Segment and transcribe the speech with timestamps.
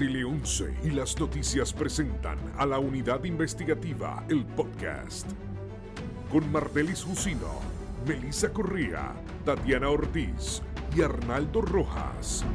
[0.00, 5.30] Tele 11 y las noticias presentan a la unidad investigativa El Podcast.
[6.32, 7.60] Con Martelis Jusino,
[8.06, 9.12] Melissa Correa,
[9.44, 10.62] Tatiana Ortiz
[10.96, 12.46] y Arnaldo Rojas.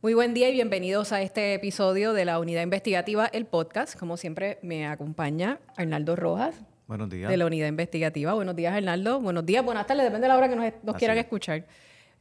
[0.00, 3.98] Muy buen día y bienvenidos a este episodio de la unidad investigativa El Podcast.
[3.98, 6.54] Como siempre me acompaña Arnaldo Rojas.
[6.86, 7.28] Buenos días.
[7.28, 8.32] De la unidad investigativa.
[8.32, 9.20] Buenos días, Arnaldo.
[9.20, 11.66] Buenos días, buenas tardes, depende de la hora que nos, nos quieran escuchar.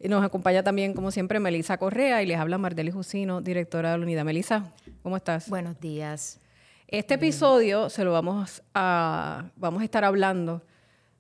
[0.04, 3.98] Y nos acompaña también, como siempre, Melisa Correa y les habla Marteli Jusino, directora de
[3.98, 4.26] la unidad.
[4.26, 5.48] Melisa, ¿cómo estás?
[5.48, 6.42] Buenos días.
[6.90, 10.62] Este episodio se lo vamos a, vamos a estar hablando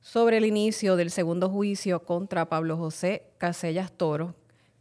[0.01, 4.35] sobre el inicio del segundo juicio contra Pablo José Casellas Toro,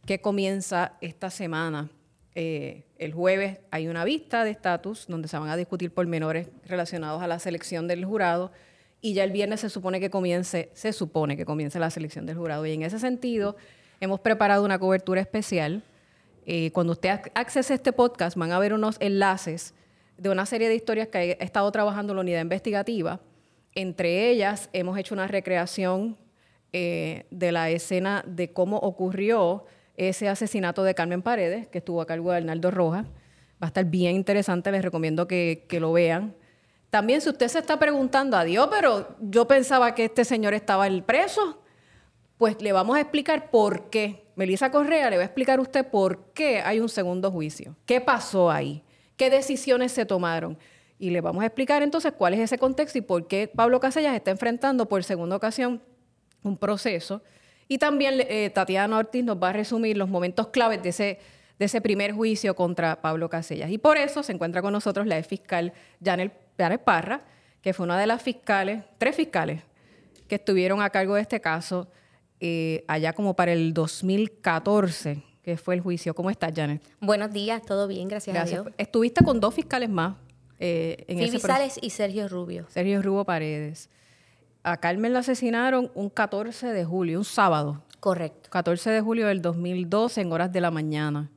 [0.05, 1.89] que comienza esta semana.
[2.35, 7.23] Eh, el jueves hay una vista de estatus donde se van a discutir pormenores relacionados
[7.23, 8.51] a la selección del jurado
[8.99, 12.35] y ya el viernes se supone que comience, se supone que comience la selección del
[12.35, 12.65] jurado.
[12.65, 13.55] Y en ese sentido,
[14.03, 15.81] hemos preparado una cobertura especial.
[16.45, 19.73] Eh, cuando usted accese este podcast, van a ver unos enlaces
[20.17, 23.21] de una serie de historias que ha estado trabajando la unidad investigativa.
[23.73, 26.17] Entre ellas, hemos hecho una recreación
[26.73, 29.63] eh, de la escena de cómo ocurrió
[29.95, 33.05] ese asesinato de Carmen Paredes, que estuvo a cargo de Arnaldo Rojas.
[33.05, 36.35] Va a estar bien interesante, les recomiendo que, que lo vean.
[36.89, 41.03] También, si usted se está preguntando, adiós, pero yo pensaba que este señor estaba el
[41.03, 41.62] preso,
[42.37, 44.23] pues le vamos a explicar por qué.
[44.35, 47.75] Melissa Correa le va a explicar a usted por qué hay un segundo juicio.
[47.85, 48.83] ¿Qué pasó ahí?
[49.15, 50.57] ¿Qué decisiones se tomaron?
[50.97, 54.15] Y le vamos a explicar entonces cuál es ese contexto y por qué Pablo Casellas
[54.15, 55.81] está enfrentando por segunda ocasión
[56.43, 57.21] un proceso.
[57.67, 62.13] Y también eh, Tatiana Ortiz nos va a resumir los momentos claves de ese, primer
[62.13, 63.69] juicio contra Pablo Casellas.
[63.71, 65.73] Y por eso se encuentra con nosotros la fiscal
[66.03, 67.21] Janet, Janet Parra,
[67.61, 69.61] que fue una de las fiscales, tres fiscales,
[70.27, 71.87] que estuvieron a cargo de este caso
[72.45, 76.13] eh, allá como para el 2014, que fue el juicio.
[76.13, 76.83] ¿Cómo estás, Janet?
[76.99, 78.67] Buenos días, todo bien, gracias, a Dios.
[78.77, 80.17] Estuviste con dos fiscales más.
[80.59, 82.65] Eh, en Phoebe Sales y Sergio Rubio.
[82.67, 83.89] Sergio Rubio Paredes.
[84.61, 87.81] A Carmen la asesinaron un 14 de julio, un sábado.
[88.01, 88.49] Correcto.
[88.49, 91.31] 14 de julio del 2012 en horas de la mañana.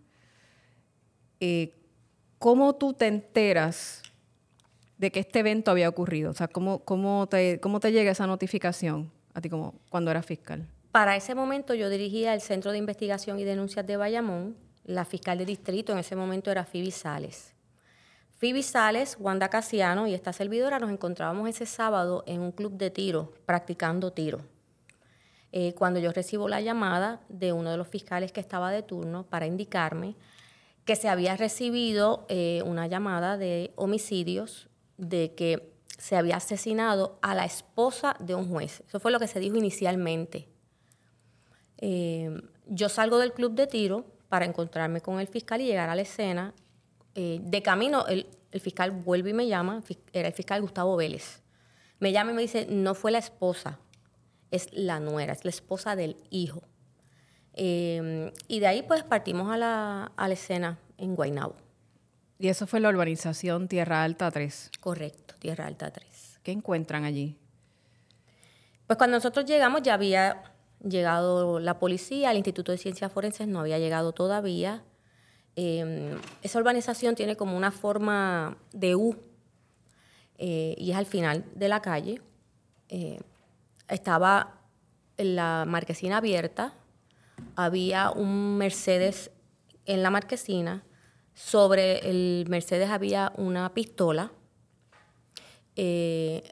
[1.39, 1.73] Eh,
[2.41, 4.03] ¿Cómo tú te enteras
[4.99, 6.33] de que este evento había ocurrido?
[6.33, 10.27] O sea, ¿cómo, cómo, te, cómo te llega esa notificación a ti como cuando eras
[10.27, 10.67] fiscal?
[10.97, 14.57] Para ese momento yo dirigía el Centro de Investigación y Denuncias de Bayamón.
[14.83, 17.53] La fiscal de distrito en ese momento era Phoebe Sales.
[18.39, 22.89] Phoebe Sales, Wanda Casiano y esta servidora nos encontrábamos ese sábado en un club de
[22.89, 24.41] tiro, practicando tiro.
[25.53, 29.27] Eh, cuando yo recibo la llamada de uno de los fiscales que estaba de turno
[29.27, 30.17] para indicarme
[30.87, 37.35] que se había recibido eh, una llamada de homicidios, de que se había asesinado a
[37.35, 38.83] la esposa de un juez.
[38.89, 40.56] Eso fue lo que se dijo inicialmente.
[41.79, 45.95] Eh, yo salgo del club de tiro para encontrarme con el fiscal y llegar a
[45.95, 46.55] la escena.
[47.15, 48.27] Eh, de camino, el,
[48.61, 49.83] fiscal vuelve y me llama,
[50.13, 51.43] era el fiscal Gustavo Vélez.
[51.99, 53.79] Me llama y me dice, no fue la esposa,
[54.51, 56.63] es la nuera, es la esposa del hijo.
[57.53, 61.57] Eh, y de ahí pues partimos a la, a la escena en Guaynabo.
[62.39, 64.71] Y eso fue la urbanización Tierra Alta 3.
[64.81, 66.41] Correcto, Tierra Alta 3.
[66.43, 67.37] ¿Qué encuentran allí?
[68.87, 70.43] Pues cuando nosotros llegamos ya había
[70.81, 74.85] llegado la policía, el Instituto de Ciencias Forenses no había llegado todavía.
[75.57, 79.17] Em, esa urbanización tiene como una forma de U
[80.39, 82.21] eh, y es al final de la calle.
[82.89, 83.19] Eh,
[83.89, 84.61] estaba
[85.17, 86.75] la marquesina abierta,
[87.55, 89.31] había un Mercedes
[89.87, 90.85] en la marquesina,
[91.35, 94.33] sobre el Mercedes había una pistola
[95.77, 96.43] eh,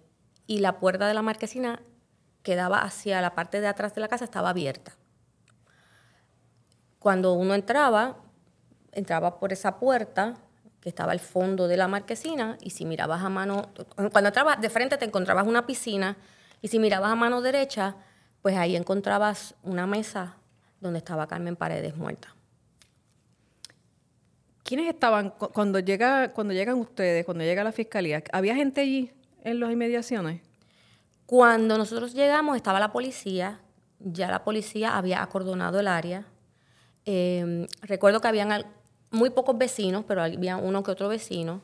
[0.47, 1.81] y la puerta de la marquesina
[2.45, 4.93] que daba hacia la parte de atrás de la casa estaba abierta.
[7.01, 8.19] Cuando uno entraba,
[8.93, 10.35] entraba por esa puerta
[10.81, 13.71] que estaba al fondo de la marquesina y si mirabas a mano,
[14.13, 16.19] cuando entrabas de frente te encontrabas una piscina
[16.61, 17.97] y si mirabas a mano derecha,
[18.43, 20.37] pues ahí encontrabas una mesa
[20.81, 22.35] donde estaba Carmen Paredes muerta.
[24.63, 28.23] ¿Quiénes estaban cuando llega cuando llegan ustedes, cuando llega la fiscalía?
[28.33, 29.11] ¿Había gente allí
[29.43, 30.43] en las inmediaciones?
[31.27, 33.61] Cuando nosotros llegamos estaba la policía,
[33.99, 36.27] ya la policía había acordonado el área.
[37.07, 38.67] Em, recuerdo que habían
[39.11, 41.63] muy pocos vecinos, pero había uno que otro vecino,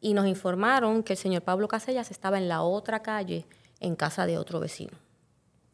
[0.00, 3.46] y nos informaron que el señor Pablo Casellas estaba en la otra calle,
[3.80, 4.96] en casa de otro vecino.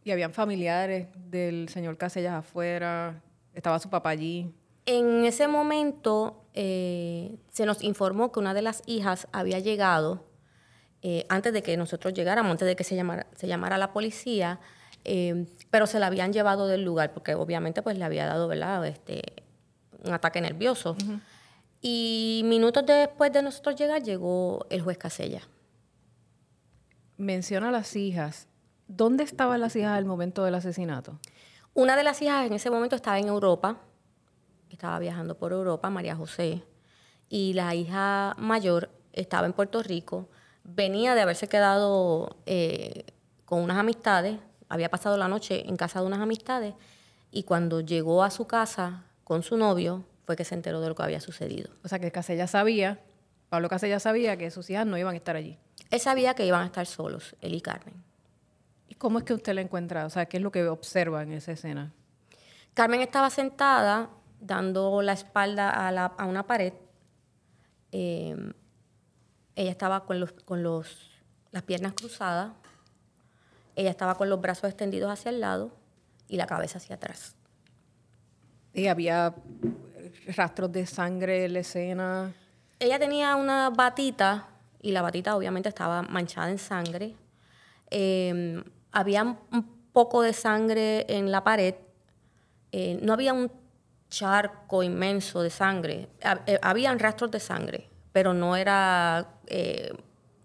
[0.04, 3.22] ¿Y habían familiares del señor Casellas afuera?
[3.54, 4.54] ¿Estaba su papá allí?
[4.84, 10.25] En ese momento eh, se nos informó que una de las hijas había llegado
[11.08, 14.58] eh, antes de que nosotros llegáramos, antes de que se llamara, se llamara la policía,
[15.08, 18.84] Eh, pero se la habían llevado del lugar porque obviamente pues le había dado, ¿verdad?
[18.84, 19.22] Este,
[20.04, 20.96] un ataque nervioso.
[21.80, 25.42] Y minutos después de nosotros llegar llegó el juez Casella.
[27.18, 28.48] Menciona a las hijas.
[28.88, 31.20] ¿Dónde estaban las hijas al momento del asesinato?
[31.72, 33.78] Una de las hijas en ese momento estaba en Europa,
[34.70, 36.64] estaba viajando por Europa, María José,
[37.28, 40.28] y la hija mayor estaba en Puerto Rico,
[40.66, 43.04] venía de haberse quedado eh,
[43.44, 46.74] con unas amistades, había pasado la noche en casa de unas amistades,
[47.30, 50.94] y cuando llegó a su casa con su novio, fue que se enteró de lo
[50.94, 51.70] que había sucedido.
[51.84, 53.00] O sea, que Casella sabía,
[53.48, 55.58] Pablo Casella sabía que sus hijas no iban a estar allí.
[55.90, 57.94] Él sabía que iban a estar solos, él y Carmen.
[58.88, 60.04] ¿Y cómo es que usted la encuentra?
[60.04, 61.92] O sea, ¿qué es lo que observa en esa escena?
[62.74, 64.10] Carmen estaba sentada
[64.40, 66.72] dando la espalda a, una pared.
[67.92, 68.52] Em,
[69.56, 71.10] ella estaba con, los, con los,
[71.50, 72.52] las piernas cruzadas.
[73.74, 75.72] Ella estaba con los brazos extendidos hacia el lado
[76.28, 77.34] y la cabeza hacia atrás.
[78.72, 79.34] ¿Y había
[80.36, 82.34] rastros de sangre en la escena?
[82.78, 84.46] Ella tenía una batita
[84.82, 87.14] y la batita obviamente estaba manchada en sangre.
[87.90, 88.62] Eh,
[88.92, 91.74] había un poco de sangre en la pared.
[92.72, 93.50] Eh, no había un
[94.10, 96.08] charco inmenso de sangre.
[96.46, 99.28] Eh, habían rastros de sangre, pero no era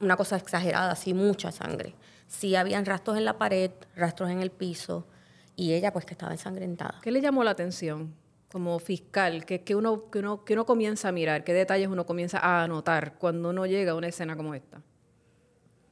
[0.01, 1.95] una cosa exagerada, así mucha sangre.
[2.27, 5.07] Sí habían rastros en la pared, rastros en el piso
[5.55, 6.99] y ella pues que estaba ensangrentada.
[7.01, 8.13] ¿Qué le llamó la atención?
[8.51, 12.05] como fiscal, que, que, uno, que, uno, que uno comienza a mirar, qué detalles uno
[12.05, 14.81] comienza a anotar cuando uno llega a una escena como esta?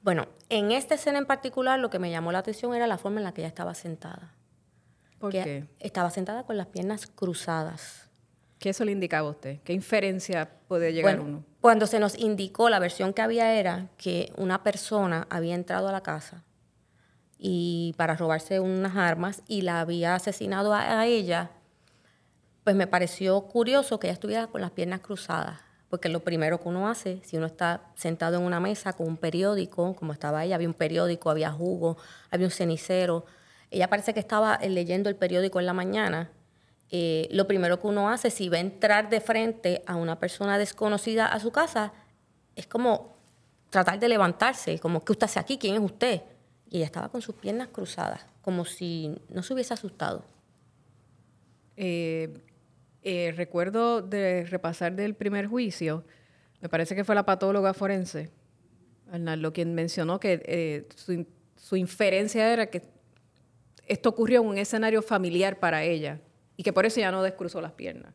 [0.02, 3.22] Bueno, en esta escena en particular lo que me llamó la atención era la forma
[3.22, 4.36] en la que ella estaba sentada.
[5.20, 5.70] ¿Por qué?
[5.80, 8.10] Estaba sentada con las piernas cruzadas.
[8.60, 9.60] ¿Qué eso le indicaba a usted?
[9.64, 11.46] ¿Qué inferencia puede llegar uno?
[11.62, 15.92] Cuando se nos indicó, la versión que había era que una persona había entrado a
[15.92, 16.44] la casa
[17.38, 21.52] y para robarse unas armas y la había asesinado a ella
[22.70, 25.60] pues me pareció curioso que ella estuviera con las piernas cruzadas,
[25.90, 29.18] porque lo primero que uno hace, si uno está sentado en una mesa con un
[29.18, 31.98] periódico, como estaba ella, había un periódico, había jugo,
[32.30, 33.26] había un cenicero,
[33.72, 36.30] ella parece que estaba eh, leyendo el periódico en la mañana,
[36.92, 40.58] eh, lo primero que uno hace, si va a entrar de frente a una persona
[40.58, 41.94] desconocida a su casa,
[42.56, 43.16] es como
[43.70, 46.22] tratar de levantarse, como que usted hace aquí, ¿quién es usted?
[46.70, 50.24] Y ella estaba con sus piernas cruzadas, como si no se hubiese asustado.
[51.78, 52.42] Eh,
[53.02, 56.04] eh, recuerdo de repasar del primer juicio,
[56.62, 58.30] me parece que fue la patóloga forense,
[59.12, 60.88] Arnaldo, quien mencionó que eh,
[61.56, 62.84] su, inferencia era que
[63.88, 66.20] esto ocurrió en un escenario familiar para ella
[66.60, 68.14] y que por eso ya no descruzó las piernas,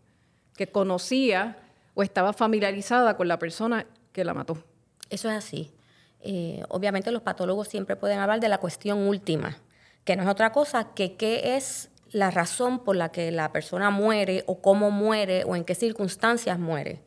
[0.55, 1.57] que conocía
[1.95, 4.63] o estaba familiarizada con la persona que la mató.
[5.09, 5.73] Eso es así.
[6.21, 9.57] Eh, obviamente los patólogos siempre pueden hablar de la cuestión última,
[10.05, 13.89] que no es otra cosa que qué es la razón por la que la persona
[13.89, 17.01] muere o cómo muere o en qué circunstancias muere.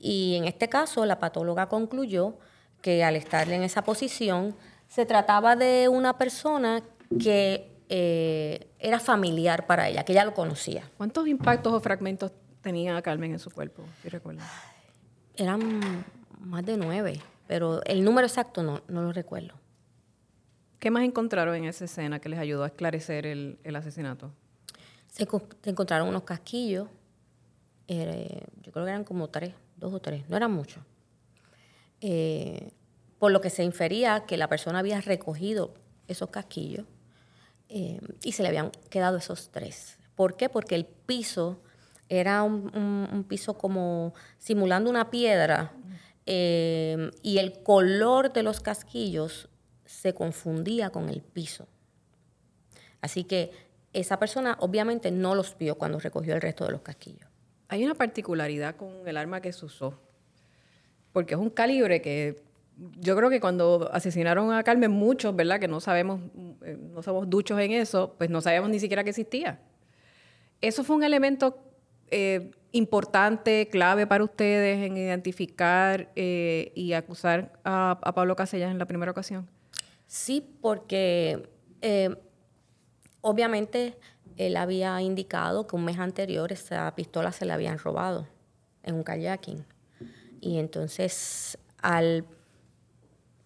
[0.00, 2.36] Y en este caso, la patóloga concluyó
[2.82, 4.56] que al estar en esa posición,
[4.88, 6.82] se trataba de una persona
[7.20, 10.90] que eh, era familiar para ella, que ella lo conocía.
[10.96, 14.50] ¿Cuántos impactos o fragmentos tenía Carmen en su cuerpo, si recuerdas?
[15.36, 16.04] Eran
[16.40, 19.54] más de nueve, pero el número exacto no, no lo recuerdo.
[20.80, 24.32] ¿Qué más encontraron en esa escena que les ayudó a esclarecer el, asesinato?
[25.06, 25.28] Se,
[25.62, 26.88] encontraron unos casquillos,
[27.86, 30.82] eh, yo creo que eran como tres, dos o tres, no eran muchos.
[32.00, 32.72] Eh,
[33.20, 35.74] por lo que se infería que la persona había recogido
[36.08, 36.86] esos casquillos
[37.68, 39.98] eh, y se le habían quedado esos tres.
[40.14, 40.48] ¿Por qué?
[40.48, 41.60] Porque el piso
[42.08, 45.72] era un, piso como simulando una piedra
[46.26, 49.48] y el color de los casquillos
[49.84, 51.66] se confundía con el piso.
[53.00, 53.50] Así que
[53.92, 57.28] esa persona obviamente no los vio cuando recogió el resto de los casquillos.
[57.68, 59.98] Hay una particularidad con el arma que se usó,
[61.12, 62.42] porque es un calibre que
[62.76, 65.60] yo creo que cuando asesinaron a Carmen, muchos, ¿verdad?
[65.60, 66.20] Que no sabemos,
[66.62, 69.60] eh, no somos duchos en eso, pues no sabíamos ni siquiera que existía.
[70.60, 71.58] Eso fue un elemento
[72.10, 78.78] eh, importante, clave para ustedes en identificar eh, y acusar a, a Pablo Casellas en
[78.78, 79.48] la primera ocasión.
[80.06, 81.48] Sí, porque
[83.20, 83.98] obviamente
[84.36, 88.26] él había indicado que un mes anterior esa pistola se la habían robado
[88.82, 89.64] en un kayaking.
[90.40, 92.24] Y entonces, al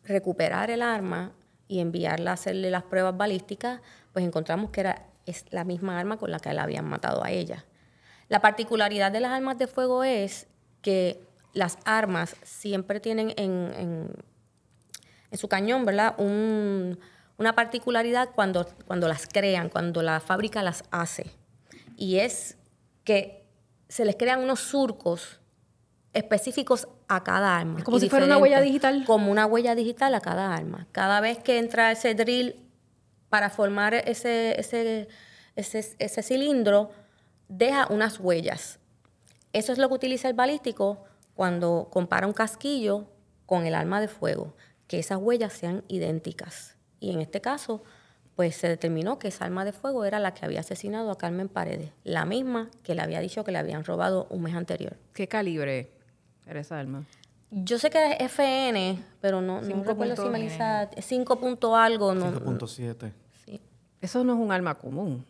[0.08, 1.32] recuperar el arma
[1.68, 3.80] y enviarla a hacerle las pruebas balísticas,
[4.12, 7.30] pues encontramos que era es la misma arma con la que le habían matado a
[7.30, 7.66] ella.
[8.28, 10.46] La particularidad de las armas de fuego es
[10.80, 11.20] que
[11.52, 14.10] las armas siempre tienen en,
[15.30, 16.14] en su cañón, ¿verdad?
[16.18, 16.98] Un,
[17.36, 21.30] una particularidad cuando, cuando las crean, cuando la fábrica las hace.
[21.96, 22.56] Y es
[23.04, 23.44] que
[23.88, 25.40] se les crean unos surcos
[26.12, 27.82] específicos a cada arma.
[27.84, 29.04] como si fuera una huella digital.
[29.06, 30.86] Como una huella digital a cada arma.
[30.92, 32.56] Cada vez que entra ese drill
[33.28, 35.08] para formar ese, ese,
[35.54, 36.90] ese, ese cilindro,
[37.48, 38.78] deja unas huellas.
[39.52, 43.06] Eso es lo que utiliza el balístico cuando compara un casquillo
[43.46, 44.54] con el arma de fuego,
[44.86, 46.76] que esas huellas sean idénticas.
[47.00, 47.82] Y en este caso,
[48.34, 51.48] pues se determinó que esa arma de fuego era la que había asesinado a Carmen
[51.48, 54.96] Paredes, la misma que le había dicho que le habían robado un mes anterior.
[55.12, 55.97] ¿Qué calibre
[56.48, 57.04] era esa arma?
[57.50, 60.90] Yo sé que es FN, pero no, no recuerdo si punto- Melissa...
[60.98, 62.14] 5 punto algo.
[62.14, 63.12] No, 5.7.
[63.46, 63.60] sí.
[64.00, 65.24] Eso no es un arma común.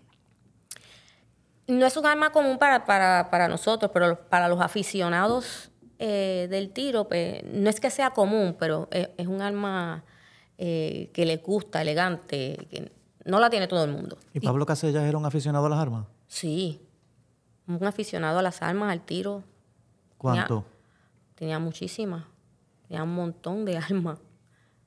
[1.66, 6.70] No es un arma común para, para, para nosotros, pero para los aficionados eh, del
[6.70, 10.02] tiro, pues, no es que sea común, pero es, es un arma
[10.56, 12.90] eh, que le gusta, elegante, que
[13.26, 14.16] no la tiene todo el mundo.
[14.32, 16.06] ¿Y Pablo Casellas era un aficionado a las armas?
[16.26, 16.80] Sí,
[17.66, 19.44] un aficionado a las armas, al tiro,
[20.16, 20.64] ¿Cuánto?
[21.38, 22.24] Tenía muchísimas,
[22.86, 24.18] tenía un montón de armas.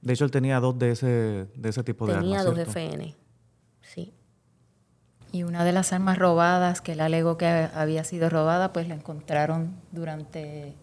[0.02, 2.56] De hecho, él tenía dos de ese, de ese tipo de Tenía armas.
[2.56, 2.72] dos ¿cierto?
[2.72, 3.16] FN,
[3.82, 4.14] sí.
[5.32, 8.96] Y una de las armas robadas, que él alegó que había sido robada, pues la
[8.96, 10.76] encontraron durante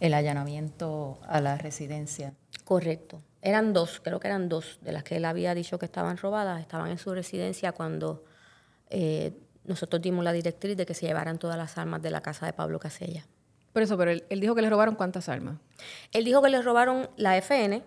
[0.00, 2.34] el allanamiento a la residencia.
[2.64, 3.22] Correcto.
[3.40, 6.60] Eran dos, creo que eran dos de las que él había dicho que estaban robadas,
[6.60, 8.24] estaban en su residencia cuando
[8.90, 9.32] eh,
[9.64, 12.52] nosotros dimos la directriz de que se llevaran todas las armas de la casa de
[12.52, 13.24] Pablo Casella.
[13.78, 15.60] Por eso, pero él, él dijo que le robaron cuántas armas.
[16.10, 17.84] Él dijo que le robaron la FN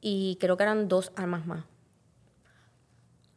[0.00, 1.66] y creo que eran dos armas más.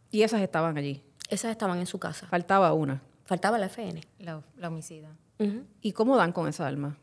[0.10, 1.04] Y esas estaban allí.
[1.28, 2.28] Esas estaban en su casa.
[2.28, 3.02] Faltaba una.
[3.26, 4.00] Faltaba la FN.
[4.20, 5.18] La, la homicida.
[5.82, 6.98] ¿Y cómo dan con esa arma?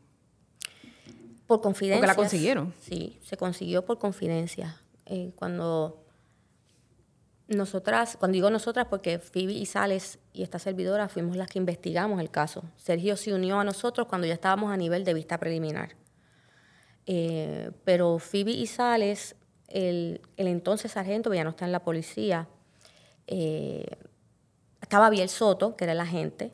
[1.45, 2.07] Por confidencia.
[2.07, 2.73] la consiguieron.
[2.81, 4.81] Sí, se consiguió por confidencia.
[5.05, 6.00] Eh, cuando
[7.51, 12.19] nosotras, cuando digo nosotras, porque Phoebe y Sales y esta servidora fuimos las que investigamos
[12.19, 12.63] el caso.
[12.77, 15.95] Sergio se unió a nosotros cuando ya estábamos a nivel de vista preliminar.
[17.05, 19.35] Eh, pero Phoebe y Sales,
[19.67, 22.47] el, el entonces sargento, que ya no está en la policía,
[23.27, 23.85] eh,
[24.81, 26.51] estaba Biel Soto, que era el agente,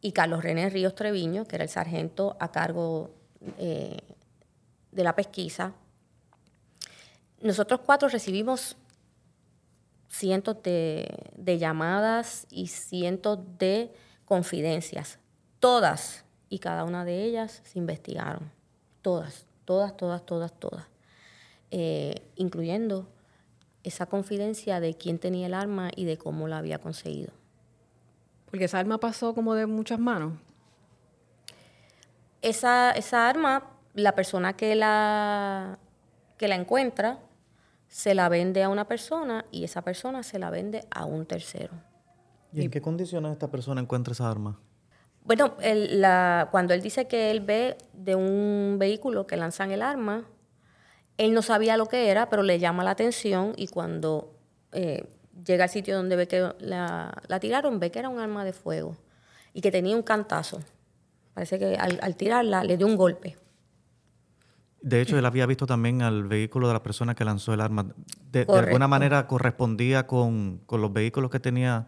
[0.00, 3.10] y Carlos René Ríos Treviño, que era el sargento a cargo
[3.58, 3.98] eh,
[4.92, 5.74] de la pesquisa.
[7.42, 8.76] Nosotros cuatro recibimos
[10.10, 13.92] cientos de, de llamadas y cientos de
[14.26, 15.18] confidencias.
[15.60, 18.50] Todas y cada una de ellas se investigaron.
[19.02, 20.86] Todas, todas, todas, todas, todas.
[21.70, 23.08] Eh, incluyendo
[23.84, 27.32] esa confidencia de quién tenía el arma y de cómo la había conseguido.
[28.50, 30.34] Porque esa arma pasó como de muchas manos.
[32.42, 35.78] Esa, esa arma, la persona que la,
[36.36, 37.20] que la encuentra,
[37.90, 41.72] se la vende a una persona y esa persona se la vende a un tercero.
[42.52, 44.58] ¿Y en qué condiciones esta persona encuentra esa arma?
[45.24, 49.82] Bueno, él- la- cuando él dice que él ve de un vehículo que lanzan el
[49.82, 50.24] arma,
[51.18, 54.34] él no sabía lo que era, pero le llama la atención y cuando
[54.72, 55.04] eh,
[55.44, 58.52] llega al sitio donde ve que la, la tiraron, ve que era un arma de
[58.52, 58.96] fuego
[59.52, 60.60] y que tenía un cantazo.
[61.34, 63.36] Parece que al, al tirarla le dio un golpe.
[64.82, 67.86] De hecho, él había visto también al vehículo de la persona que lanzó el arma.
[68.32, 71.86] De, alguna manera correspondía con, con los vehículos que tenía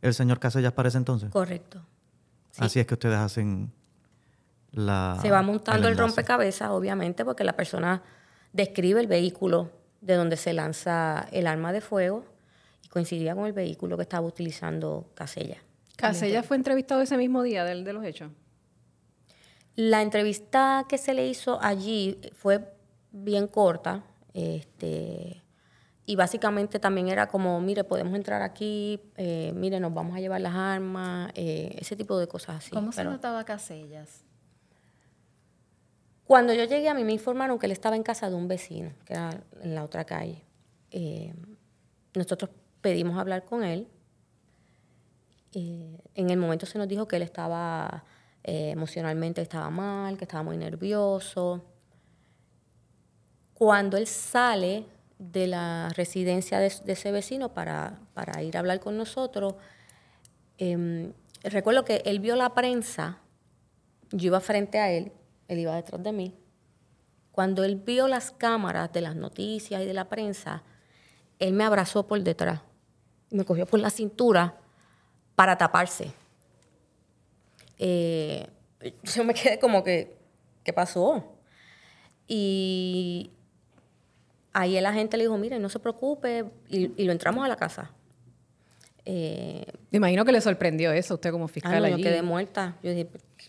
[0.00, 1.30] el señor Casellas para ese entonces.
[1.30, 1.82] Correcto.
[2.52, 2.64] Sí.
[2.64, 3.70] Así es que ustedes hacen
[4.72, 5.18] la.
[5.20, 6.08] Se va montando el, enlace.
[6.08, 8.02] rompecabezas, obviamente, porque la persona
[8.52, 9.70] describe el vehículo
[10.00, 12.24] de donde se lanza el arma de fuego
[12.82, 15.58] y coincidía con el vehículo que estaba utilizando Casella.
[15.96, 18.30] Casella fue entrevistado ese mismo día del- de los hechos.
[19.80, 22.70] La entrevista que se le hizo allí fue
[23.12, 25.42] bien corta, este,
[26.04, 30.42] y básicamente también era como, mire, podemos entrar aquí, eh, mire, nos vamos a llevar
[30.42, 32.70] las armas, eh, ese tipo de cosas así.
[32.72, 34.22] ¿Cómo se notaba Casellas?
[36.24, 38.92] Cuando yo llegué a mí me informaron que él estaba en casa de un vecino,
[39.06, 39.30] que era
[39.62, 40.44] en la otra calle.
[40.90, 41.32] Eh,
[42.12, 42.50] nosotros
[42.82, 43.88] pedimos hablar con él.
[45.54, 48.04] En el momento se nos dijo que él estaba
[48.42, 51.62] eh, emocionalmente estaba mal, que estaba muy nervioso.
[53.54, 54.86] Cuando él sale
[55.18, 59.54] de la residencia de, ese vecino para, para ir a hablar con nosotros,
[60.56, 63.18] em, recuerdo que él vio la prensa,
[64.10, 65.12] yo iba frente a él,
[65.48, 66.34] él iba detrás de mí.
[67.32, 70.62] Cuando él vio las cámaras de las noticias y de la prensa,
[71.38, 72.60] él me abrazó por detrás,
[73.30, 74.56] me cogió por la cintura
[75.34, 76.12] para taparse.
[77.82, 78.46] Eh,
[79.02, 80.16] yo me quedé como que,
[80.62, 81.24] ¿qué pasó?
[82.28, 83.30] Y
[84.52, 87.56] ahí el agente le dijo, mire, no se preocupe, y, y lo entramos a la
[87.56, 87.90] casa.
[89.04, 91.84] Eh, Me imagino que le sorprendió eso, usted como fiscal.
[91.84, 92.76] Ah, no, yo quedé muerta.
[92.82, 93.08] Yo dije,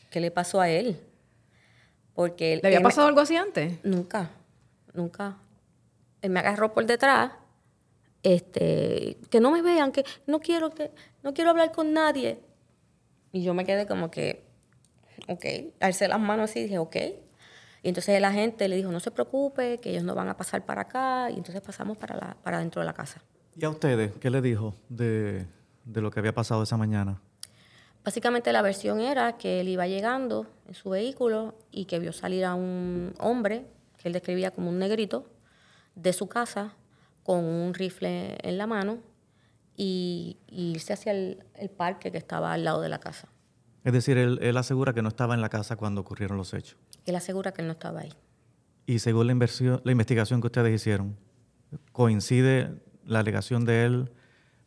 [0.10, 1.00] ¿qué le pasó a él?
[2.16, 3.74] Porque ¿Le había pasado algo así antes?
[3.84, 4.32] Nunca,
[4.94, 5.38] nunca.
[6.22, 7.34] Él me agarró por detrás,
[8.24, 10.92] este, que no me vean, que no quiero que,
[11.24, 12.40] no quiero hablar con nadie.
[13.32, 14.44] Y yo me quedé como que,
[15.28, 15.46] ok,
[15.80, 16.96] alcé las manos así y dije, ok.
[17.84, 20.66] Y entonces el agente le dijo, no se preocupe, que ellos no van a pasar
[20.66, 21.30] para acá.
[21.32, 23.22] Y entonces pasamos para, la, para dentro de la casa.
[23.58, 25.46] ¿Y a ustedes qué le dijo de,
[25.86, 27.22] de lo que había pasado esa mañana?
[28.04, 32.46] Básicamente la versión era que él iba llegando en su vehículo y que vio salir
[32.46, 33.66] a un hombre,
[33.98, 35.28] que él describía como un negrito,
[35.96, 36.74] de su casa
[37.24, 39.00] con un rifle en la mano
[39.84, 41.44] y, irse hacia el,
[41.76, 43.30] parque que estaba al lado de la casa.
[43.84, 46.78] Es decir, él, él, asegura que no estaba en la casa cuando ocurrieron los hechos.
[47.06, 48.14] Él asegura que él no estaba ahí.
[48.86, 51.18] Y según la, la investigación que ustedes hicieron,
[51.94, 54.12] ¿coincide la alegación de él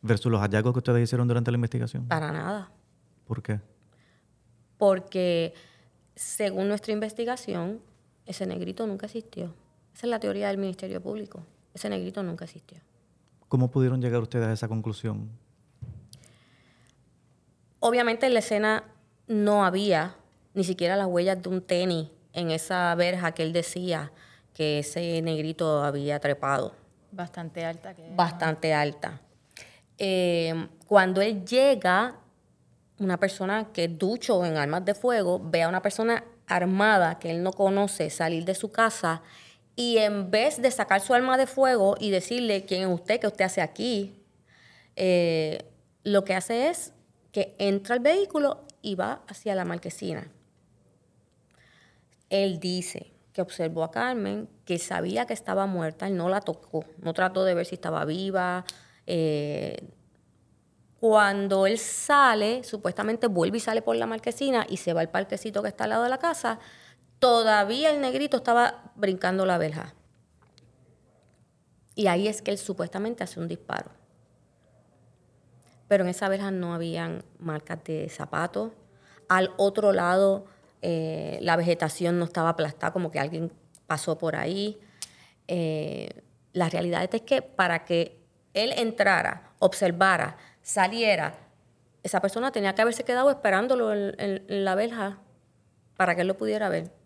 [0.02, 2.08] versus los hallazgos que ustedes hicieron durante la investigación?
[2.08, 2.72] Para nada.
[3.24, 3.60] ¿Por qué?
[4.78, 5.54] Porque
[6.16, 7.80] según nuestra investigación,
[8.26, 9.54] ese negrito nunca existió.
[9.94, 11.46] Esa es la teoría del Ministerio Público.
[11.72, 12.80] Ese negrito nunca existió.
[13.48, 15.30] ¿Cómo pudieron llegar ustedes a esa conclusión?
[17.80, 18.84] Obviamente en la escena
[19.26, 20.16] no había
[20.54, 24.12] ni siquiera las huellas de un tenis en esa verja que él decía
[24.54, 26.74] que ese negrito había trepado.
[27.12, 27.94] Bastante alta.
[28.16, 29.20] Bastante alta.
[29.98, 32.16] Eh, cuando él llega,
[32.98, 37.30] una persona que es ducho en armas de fuego ve a una persona armada que
[37.30, 39.22] él no conoce salir de su casa
[39.76, 43.26] y en vez de sacar su arma de fuego y decirle quién es usted, qué
[43.26, 44.22] usted hace aquí,
[44.96, 45.64] eh,
[46.04, 46.92] lo que hace es
[47.32, 50.30] que entra al vehículo y va hacia la marquesina.
[52.30, 56.84] Él dice que observó a Carmen, que sabía que estaba muerta, él no la tocó,
[56.98, 58.64] no trató de ver si estaba viva.
[59.06, 59.88] Eh,
[61.00, 65.62] cuando él sale, supuestamente vuelve y sale por la marquesina y se va al parquecito
[65.62, 66.60] que está al lado de la casa,
[67.24, 69.94] todavía el negrito estaba brincando la verja.
[71.94, 73.90] Y ahí es que él supuestamente hace un disparo.
[75.88, 78.72] Pero en esa verja no habían marcas de zapatos.
[79.30, 80.44] Al otro lado,
[80.82, 83.50] eh, la vegetación no estaba aplastada, como que alguien
[83.86, 84.78] pasó por ahí.
[85.48, 86.10] Eh,
[86.52, 88.18] la realidad es que para que
[88.52, 91.38] él entrara, observara, saliera,
[92.02, 95.20] esa persona tenía que haberse quedado esperándolo en, la verja
[95.96, 97.03] para que él lo pudiera ver.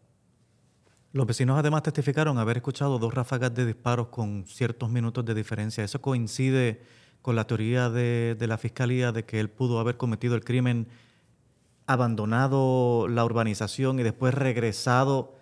[1.13, 5.83] Los vecinos además testificaron haber escuchado dos ráfagas de disparos con ciertos minutos de diferencia.
[5.83, 6.83] ¿Eso coincide
[7.23, 10.87] con la teoría de, de, la fiscalía de que él pudo haber cometido el crimen,
[11.87, 15.35] abandonado la urbanización y después regresado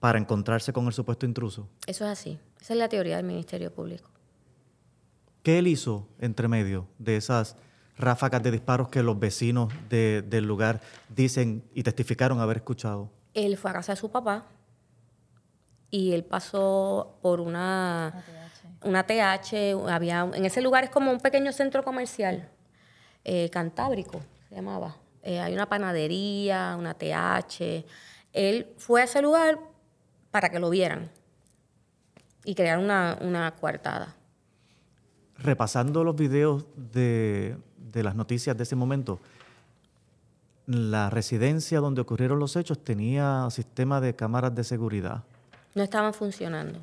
[0.00, 1.68] para encontrarse con el supuesto intruso?
[1.86, 2.38] Eso es así.
[2.60, 4.08] Esa es la teoría del Ministerio Público.
[5.42, 7.56] ¿Qué él hizo entre medio de esas
[7.98, 10.80] ráfagas de disparos que los vecinos del lugar
[11.14, 13.10] dicen y testificaron haber escuchado?
[13.34, 14.46] Él fue a casa de su papá
[15.96, 18.24] y él pasó por una,
[18.82, 19.88] una TH.
[19.88, 22.48] había, en ese lugar es como un pequeño centro comercial,
[23.24, 24.96] eh, Cantábrico se llamaba.
[25.22, 27.84] Eh, hay una panadería, una TH.
[28.32, 29.58] Él fue a ese lugar
[30.30, 31.10] para que lo vieran
[32.44, 34.14] y crear una, una coartada
[35.38, 37.56] repasando los videos de,
[37.92, 39.20] las noticias de ese momento,
[40.66, 45.24] la residencia donde ocurrieron los hechos tenía sistema de cámaras de seguridad.
[45.76, 46.80] No estaban funcionando.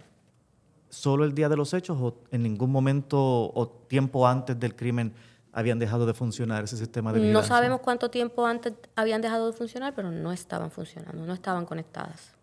[0.90, 5.12] ¿Solo el día de los hechos o en ningún momento o tiempo antes del crimen
[5.52, 7.42] habían dejado de funcionar ese sistema de vigilancia?
[7.42, 11.66] No sabemos cuánto tiempo antes habían dejado de funcionar, pero no estaban funcionando, no estaban
[11.66, 12.34] conectadas.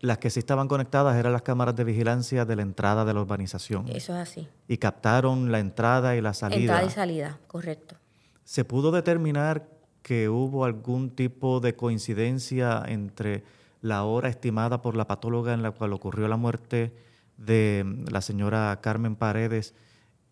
[0.00, 3.22] Las que sí estaban conectadas eran las cámaras de vigilancia de la entrada de la
[3.22, 3.88] urbanización.
[3.88, 4.46] Eso es así.
[4.68, 6.60] Y captaron la entrada y la salida.
[6.60, 7.96] Entrada y salida, correcto.
[8.44, 9.66] ¿Se pudo determinar
[10.02, 13.42] que hubo algún tipo de coincidencia entre
[13.80, 16.94] la hora estimada por la patóloga en la cual ocurrió la muerte
[17.36, 19.74] de la señora Carmen Paredes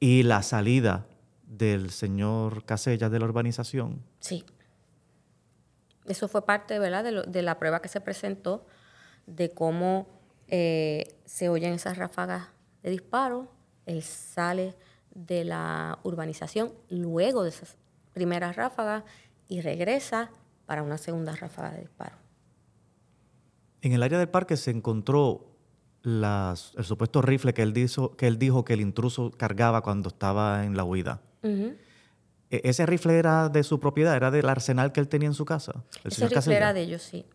[0.01, 1.07] y la salida
[1.47, 4.03] del señor Casellas de la urbanización?
[4.21, 4.45] Sí.
[6.07, 7.05] Eso fue parte ¿verdad?
[7.05, 8.67] De, de la prueba que se presentó
[9.27, 10.07] de cómo
[10.49, 12.49] eh, se oyen esas ráfagas
[12.83, 13.49] de disparo.
[13.87, 14.75] Él sale
[15.15, 17.77] de la urbanización luego de esas
[18.13, 19.05] primeras ráfagas
[19.49, 20.31] y regresa
[20.67, 22.24] para una segunda ráfaga de disparo.
[23.85, 25.45] En el área del parque se encontró
[26.03, 30.09] las, el supuesto rifle que él, dijo, que él dijo que el intruso cargaba cuando
[30.09, 31.21] estaba en la huida.
[31.43, 31.71] E,
[32.51, 34.17] ¿Ese rifle era de su propiedad?
[34.17, 35.85] ¿Era del arsenal que él tenía en su casa?
[36.03, 37.27] Ese rifle era de ellos, sí.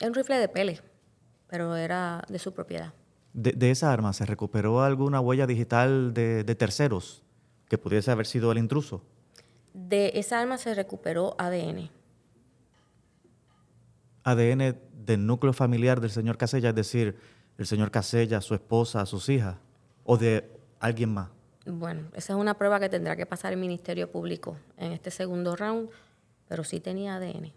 [0.00, 0.80] Era un rifle de pele,
[1.46, 2.94] pero era de su propiedad.
[3.34, 7.22] De, de esa arma, ¿se recuperó alguna huella digital de, de terceros
[7.68, 9.04] que pudiese haber sido el intruso?
[9.74, 11.90] De esa arma se recuperó ADN.
[14.24, 17.16] ADN del núcleo familiar del señor Casella, es decir,
[17.58, 19.56] el señor Casella, su esposa, sus hijas,
[20.02, 21.28] o de alguien más.
[21.66, 25.56] Bueno, esa es una prueba que tendrá que pasar el Ministerio Público en este segundo
[25.56, 25.88] round,
[26.48, 27.52] pero sí tenía ADN.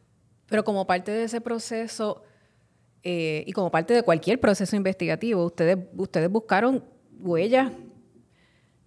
[0.47, 2.23] Pero como parte de ese proceso
[3.03, 6.84] eh, y como parte de cualquier proceso investigativo, ustedes, ustedes buscaron
[7.19, 7.71] huellas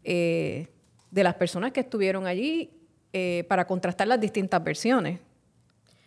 [0.05, 0.69] eh,
[1.11, 2.71] de las personas que estuvieron allí
[3.13, 5.21] eh, para contrastar las distintas versiones,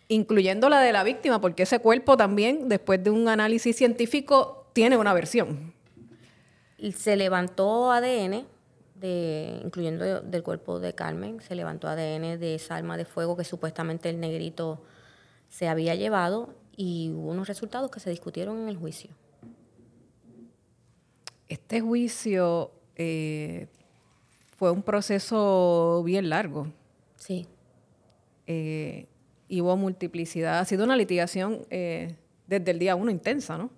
[0.08, 4.96] incluyendo la de la víctima, porque ese cuerpo también, después de un análisis científico, tiene
[4.96, 5.72] una versión.
[6.94, 8.46] Se levantó ADN,
[8.96, 13.44] de, incluyendo del cuerpo de Carmen, se levantó ADN de esa arma de fuego que
[13.44, 14.82] supuestamente el negrito
[15.48, 19.10] se había llevado y hubo unos resultados que se discutieron en el juicio.
[21.48, 23.68] Este juicio eh,
[24.56, 26.66] fue un proceso bien largo.
[27.16, 27.46] Sí.
[28.46, 29.06] Eh,
[29.48, 30.58] y hubo multiplicidad.
[30.58, 33.70] Ha sido una litigación eh, desde el día uno intensa, ¿no?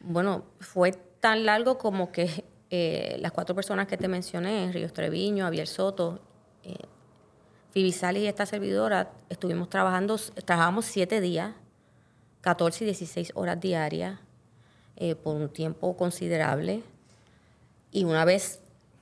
[0.00, 5.44] Bueno, fue tan largo como que eh, las cuatro personas que te mencioné, Ríos Treviño,
[5.44, 6.20] Javier Soto,
[6.62, 6.74] eh,
[7.74, 11.54] y esta servidora, estuvimos trabajando, trabajamos siete días,
[12.40, 14.20] 14 y 16 horas diarias,
[14.96, 16.82] eh, por un tiempo considerable.
[17.90, 18.60] Y una vez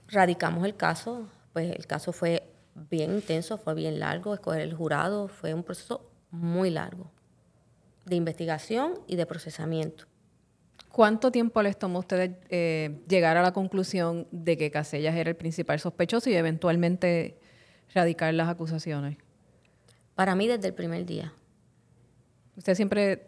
[0.09, 2.43] radicamos el caso, pues el caso fue
[2.75, 7.11] bien intenso, fue bien largo, escoger el jurado, fue un proceso muy largo
[8.05, 10.07] de investigación y de procesamiento.
[10.91, 15.31] ¿Cuánto tiempo les tomó a ustedes eh, llegar a la conclusión de que Casellas era
[15.31, 17.39] el principal sospechoso y eventualmente
[17.95, 19.17] radicar las acusaciones?
[20.15, 21.33] Para mí desde el primer día.
[22.57, 23.27] Usted siempre,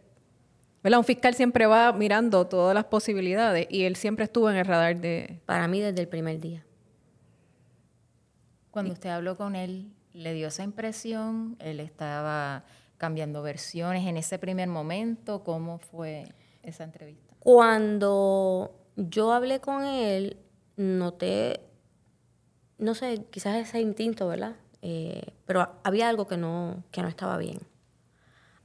[0.83, 0.98] ¿verdad?
[0.98, 5.00] Un fiscal siempre va mirando todas las posibilidades y él siempre estuvo en el radar
[5.00, 5.40] de...
[5.46, 6.66] Para mí desde el primer día.
[8.75, 11.55] Cuando usted habló con él, ¿le dio esa impresión?
[11.61, 12.65] ¿Él estaba
[12.97, 15.45] cambiando versiones en ese primer momento?
[15.45, 16.25] ¿Cómo fue
[16.65, 17.37] esa entrevista?
[17.39, 20.39] Cuando yo hablé con él,
[20.77, 21.61] noté,
[22.79, 24.57] no sé, quizás ese instinto, ¿verdad?
[24.83, 27.61] Eh, pero había algo que no, que no estaba bien.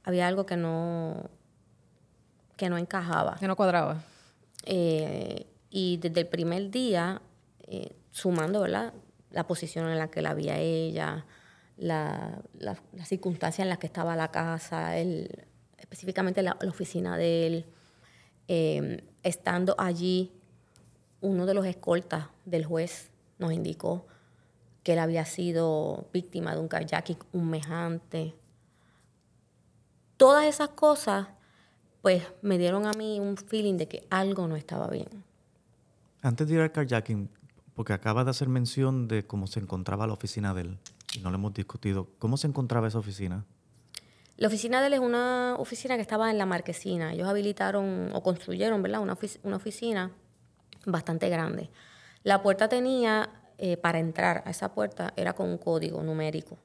[0.02, 1.30] Había algo que no,
[2.56, 3.36] que no encajaba.
[3.38, 4.02] Que no cuadraba.
[4.64, 7.22] Eh, y desde el primer día,
[7.68, 8.92] eh, sumando, ¿verdad?
[9.30, 11.26] La posición en la que la había ella,
[11.76, 15.46] la, la, circunstancia en la que estaba la casa, el,
[15.78, 17.66] específicamente la, oficina de él,
[18.52, 20.32] Em, estando allí,
[21.20, 24.08] uno de los escoltas del juez nos indicó
[24.82, 28.34] que él había sido víctima de un carjacking humejante.
[30.16, 31.28] Todas esas cosas,
[32.02, 35.06] pues, me dieron a mí un feeling de que algo no estaba bien.
[36.20, 37.30] Antes de ir al carjacking,
[37.80, 40.78] porque acaba de hacer mención de cómo se encontraba la oficina de él,
[41.14, 43.46] y no lo hemos discutido, ¿cómo se encontraba esa oficina?
[44.36, 47.14] La oficina de él es una oficina que estaba en la marquesina.
[47.14, 49.00] Ellos habilitaron o construyeron, ¿verdad?
[49.00, 49.16] Una,
[49.56, 50.10] oficina
[50.84, 51.70] bastante grande.
[52.22, 56.58] La puerta tenía, eh, para entrar a esa puerta, era con un código numérico.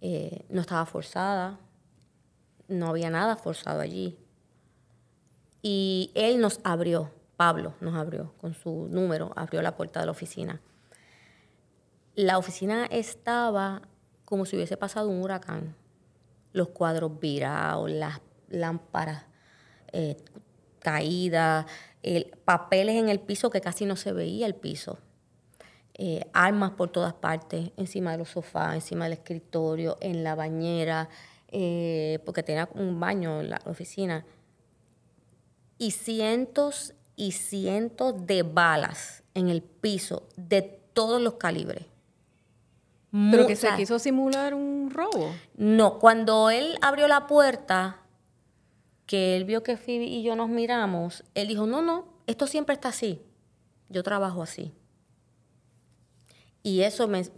[0.00, 1.58] Eh, no estaba forzada,
[2.68, 4.16] no había nada forzado allí.
[5.62, 10.12] Y él nos abrió, Pablo nos abrió con su número, abrió la puerta de la
[10.12, 10.60] oficina.
[12.14, 13.82] La oficina estaba
[14.24, 15.76] como si hubiese pasado un huracán
[16.56, 19.24] los cuadros virados, las lámparas
[19.92, 20.16] eh,
[20.78, 21.66] caídas,
[22.44, 24.98] papeles en el piso que casi no se veía el piso.
[25.98, 31.08] Eh, armas por todas partes, encima de los sofás, encima del escritorio, en la bañera,
[31.48, 34.24] eh, porque tenía un baño en la oficina.
[35.78, 41.86] Y cientos y cientos de balas en el piso de todos los calibres.
[43.10, 45.32] ¿Pero que se quiso simular un robo?
[45.56, 48.02] No, cuando él abrió la puerta,
[49.06, 52.74] que él vio que Phoebe y yo nos miramos, él dijo, no, no, esto siempre
[52.74, 53.22] está así.
[53.88, 54.72] Yo trabajo así.
[56.62, 57.22] Y eso me...
[57.22, 57.30] yo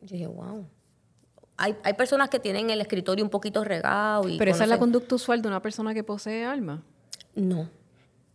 [0.00, 0.66] dije, wow.
[1.56, 4.28] Hay, hay, personas que tienen el escritorio un poquito regado.
[4.28, 6.82] Y ¿Pero esa es la conducta usual de una persona que posee alma?
[7.36, 7.68] No.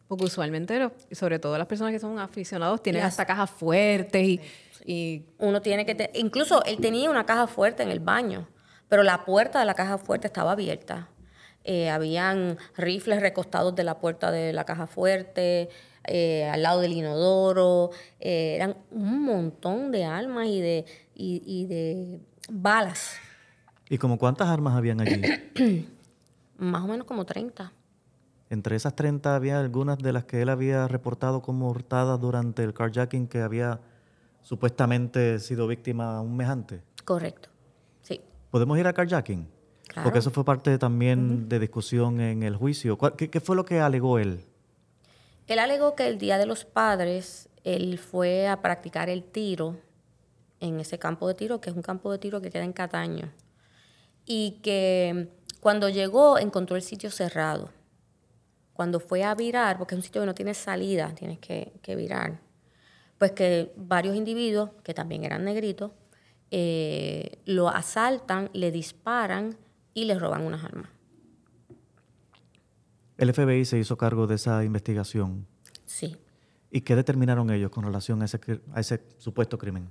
[0.10, 4.41] Porque usualmente, sobre todo las personas que son aficionados, tienen hasta cajas fuertes y...
[4.86, 6.10] Y uno tiene que...
[6.15, 8.48] Incluso él tenía una caja fuerte en el baño,
[8.88, 11.10] pero la puerta de la caja fuerte estaba abierta.
[11.63, 15.69] Eh, habían rifles recostados de la puerta de la caja fuerte,
[16.08, 17.91] eh, al lado del inodoro.
[18.19, 22.19] Eh, eran un montón de armas y de, y, de
[22.50, 23.17] balas.
[23.89, 25.22] ¿Y como cuántas armas habían allí?
[26.58, 27.72] Más o menos como 30.
[28.50, 32.74] Entre esas 30 había algunas de las que él había reportado como hurtadas durante el
[32.74, 33.80] carjacking que había
[34.42, 36.82] supuestamente sido víctima a un mejante.
[37.06, 37.50] Correcto.
[38.02, 38.22] Sí.
[38.50, 39.48] ¿Podemos ir al carjacking?
[39.88, 40.04] Claro.
[40.04, 42.98] Porque eso fue parte también de discusión en el juicio.
[42.98, 44.44] ¿Cuál- ¿Qué, qué fue lo que alegó él?
[45.48, 49.76] Él alegó que el Día de los Padres él fue a practicar el tiro
[50.60, 53.30] en ese campo de tiro, que es un campo de tiro que queda en Cataño.
[54.26, 57.70] Y que cuando llegó encontró el sitio cerrado.
[58.80, 61.98] Cuando fue a virar, porque es un sitio que no tiene salida, tienes que, que
[61.98, 62.39] virar,
[63.18, 65.92] pues que varios individuos, que también eran negritos,
[66.50, 69.58] eh, lo asaltan, le disparan
[69.94, 70.89] y le roban unas armas.
[73.18, 75.46] El FBI se hizo cargo de esa investigación.
[75.86, 76.15] Sí.
[76.72, 79.89] ¿Y qué determinaron ellos con relación a ese, cri- a ese supuesto crimen?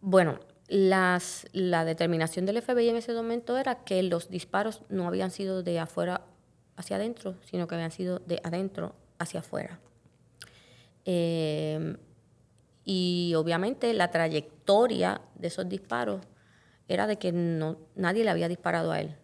[0.00, 5.30] Bueno, las, la determinación del FBI en ese momento era que los disparos no habían
[5.30, 6.22] sido de afuera
[6.78, 9.78] hacia adentro, sino que habían sido de adentro hacia afuera.
[11.04, 11.96] Eh,
[12.84, 16.22] y obviamente la trayectoria de esos disparos
[16.88, 19.14] era de que no, nadie le había disparado a él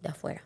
[0.00, 0.44] de afuera.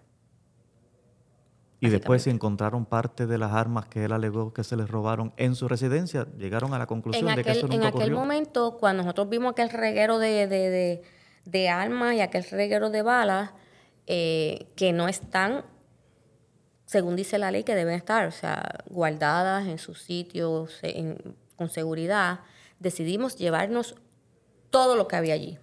[1.80, 5.34] Y después, si encontraron parte de las armas que él alegó que se les robaron
[5.36, 8.00] en su residencia, llegaron a la conclusión En de que aquel, eso en nunca aquel
[8.00, 8.18] ocurrió.
[8.18, 11.02] momento, cuando nosotros vimos aquel reguero de, de- de-
[11.44, 13.50] de armas y aquel reguero de balas,
[14.06, 15.66] eh, que no están,
[16.86, 20.80] según dice la ley, que deben estar, o sea, guardadas en sus sitios
[21.56, 22.40] con seguridad,
[22.78, 23.94] decidimos llevarnos
[24.70, 25.58] todo lo que había allí.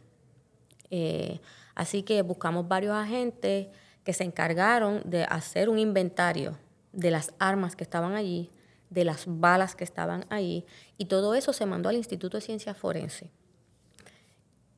[0.90, 1.40] Eh,
[1.76, 3.68] así que buscamos varios agentes
[4.04, 6.58] que se encargaron de hacer un inventario
[6.92, 8.50] de las armas que estaban allí,
[8.90, 10.66] de las balas que estaban allí,
[10.98, 13.30] y todo eso se mandó al Instituto de Ciencias Forense.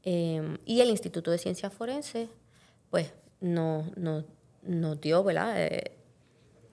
[0.04, 2.30] Eh, y el Instituto de Ciencias Forense,
[2.90, 4.26] pues, nos no,
[4.62, 5.54] nos dio, ¿verdad?
[5.58, 5.98] Eh,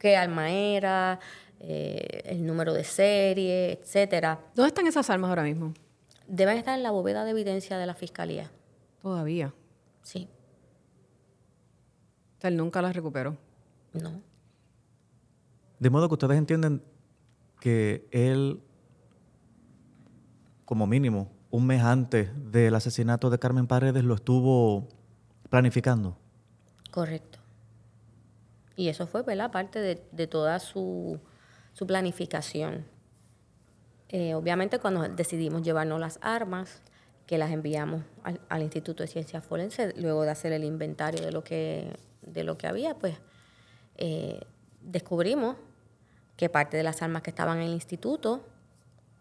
[0.01, 1.21] qué arma era,
[1.61, 4.41] eh, el número de serie, etcétera.
[4.57, 5.75] ¿Dónde están esas armas ahora mismo?
[6.27, 8.51] Deben estar en la bóveda de evidencia de la Fiscalía.
[9.03, 9.55] Todavía.
[10.03, 10.29] Sí,
[12.39, 13.37] O sea, él nunca las recuperó.
[13.93, 14.23] no.
[15.79, 16.83] De modo que ustedes entienden
[17.59, 18.61] que él,
[20.67, 24.89] como mínimo, un mes antes del asesinato de Carmen Paredes, lo estuvo
[25.49, 26.17] planificando.
[26.91, 27.40] Correcto.
[28.77, 29.51] Y eso fue, ¿verdad?
[29.51, 31.21] Parte de, de toda su,
[31.73, 32.87] su planificación.
[34.09, 36.83] Eh, obviamente cuando decidimos llevarnos las armas,
[37.27, 41.31] que las enviamos al, al Instituto de Ciencias Forenses, luego de hacer el inventario de
[41.31, 43.15] lo que, de lo que había, pues
[43.99, 44.41] eh,
[44.81, 45.55] descubrimos
[46.37, 48.45] que parte de las armas que estaban en el instituto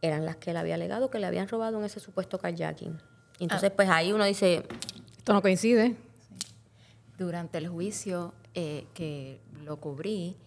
[0.01, 2.99] eran las que él había alegado que le habían robado en ese supuesto carjacking.
[3.37, 4.63] Y Entonces, pues ahí uno dice,
[5.17, 5.95] Esto no coincide.
[7.17, 10.37] Durante el juicio eh, que lo cubrí,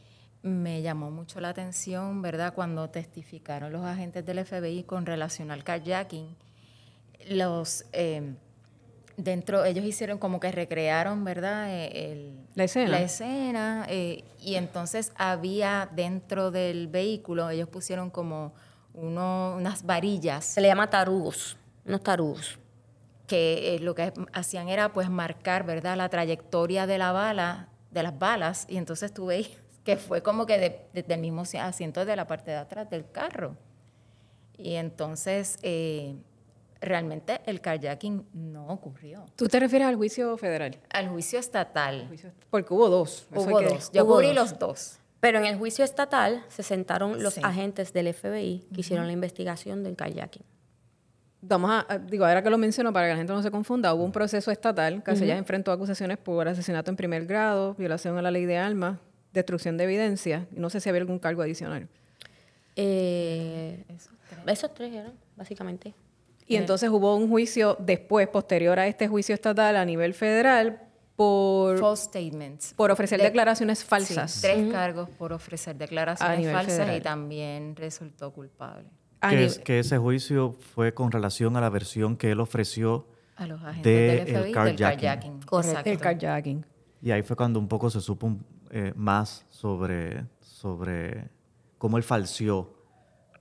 [0.43, 2.53] me llamó mucho la atención, ¿verdad?
[2.55, 6.35] Cuando testificaron los agentes del FBI con relación al carjacking,
[7.31, 8.35] los eh,
[9.17, 11.71] dentro ellos hicieron como que recrearon, ¿verdad?
[11.71, 12.91] Eh, el- La escena.
[12.91, 18.53] La escena eh, y entonces había dentro del vehículo ellos pusieron como
[18.95, 22.59] uno, unas varillas se le llama tarugos, unos tarugos.
[23.29, 28.03] que eh, lo que hacían era pues marcar, ¿verdad?, la trayectoria de la bala, de
[28.03, 29.49] las balas, y entonces tú veis
[29.85, 32.89] que fue como que de- desde el mismo si- asiento de la parte de atrás
[32.91, 33.57] del carro.
[34.57, 36.15] Y entonces eh,
[36.81, 39.25] realmente el carjacking no ocurrió.
[39.37, 40.79] ¿Tú te refieres al juicio federal?
[40.91, 42.09] Al juicio estatal
[42.51, 43.27] Porque hubo dos.
[43.33, 43.91] Eso hubo que- dos.
[43.93, 44.37] Yo hubo cubrí dos.
[44.37, 44.99] los dos.
[45.21, 47.41] Pero en el juicio estatal se sentaron los Sí.
[47.45, 50.43] agentes del FBI que hicieron la investigación del kayaking.
[51.45, 54.05] Vamos a, digo, ahora que lo menciono para que la gente no se confunda, hubo
[54.05, 58.45] un proceso estatal, Casellas enfrentó acusaciones por asesinato en primer grado, violación a la ley
[58.47, 58.99] de armas,
[59.33, 61.89] destrucción de evidencia, y no sé si había algún cargo adicional.
[62.77, 64.41] Eh, Esos tres.
[64.59, 65.95] esos tres eran, básicamente.
[66.47, 70.81] Y entonces hubo un juicio después, posterior a este juicio estatal a nivel federal,
[71.17, 72.73] por, False statements.
[72.75, 74.41] por ofrecer De- declaraciones Sí, falsas.
[74.41, 76.97] tres cargos por ofrecer declaraciones falsas federal.
[76.97, 78.89] y también resultó culpable
[79.31, 83.07] Que, nivel- es- que ese juicio fue con relación a la versión que él ofreció
[83.37, 85.41] a los agentes De del el FBI del carjacking.
[85.43, 85.81] Correcto.
[85.91, 86.67] El carjacking.
[87.03, 91.29] y ahí fue cuando un poco se supo un- eh, más sobre, sobre
[91.79, 92.75] cómo él falseó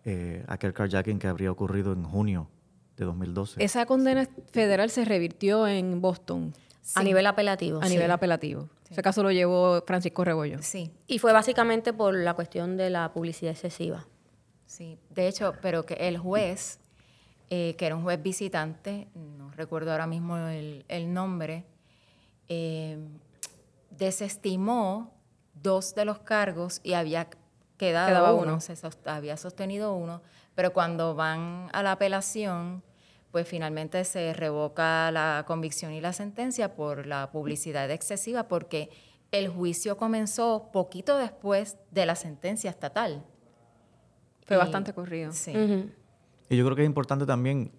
[0.04, 2.50] eh, aquel carjacking que habría ocurrido en junio
[2.98, 3.64] de 2012.
[3.64, 6.54] Esa condena federal se revirtió en Boston
[6.96, 7.80] A nivel apelativo.
[7.82, 7.94] a sí.
[7.94, 8.68] nivel apelativo.
[8.90, 10.58] Ese caso lo llevó Francisco Rebollo.
[10.62, 14.06] Sí, Y fue básicamente por la cuestión de la publicidad excesiva.
[14.72, 14.98] Sí.
[15.10, 16.80] De hecho, pero que el juez,
[17.50, 21.66] eh, que era un juez visitante, no recuerdo ahora mismo el, el nombre,
[22.48, 22.98] eh,
[23.90, 25.14] desestimó
[25.54, 27.30] dos de los cargos y había
[27.78, 28.62] quedado Quedaba uno, uno.
[28.62, 30.22] se había sostenido uno,
[30.56, 32.84] pero cuando van a la apelación,
[33.32, 38.90] pues finalmente se revoca la convicción y la sentencia por la publicidad excesiva, porque
[39.32, 43.24] el juicio comenzó poquito después de la sentencia estatal.
[44.46, 45.32] Fue Y- bastante corrido.
[45.34, 45.52] Sí.
[46.50, 47.72] Y yo creo que es importante también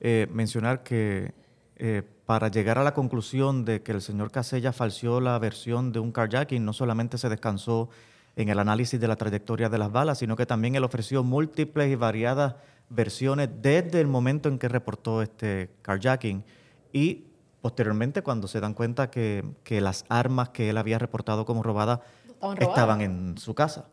[0.00, 1.32] eh, mencionar que
[1.76, 5.98] eh, para llegar a la conclusión de que el señor Casella falseó la versión de
[5.98, 7.90] un carjacking, no solamente se descansó
[8.36, 11.90] en el análisis de la trayectoria de las balas, sino que también él ofreció múltiples
[11.90, 12.54] y variadas
[12.88, 16.44] versiones desde el momento en que reportó este carjacking
[16.92, 17.24] y
[17.60, 22.00] posteriormente cuando se dan cuenta que, que las armas que él había reportado como robadas
[22.26, 22.68] Estaban robadas.
[22.68, 23.86] estaban en su casa.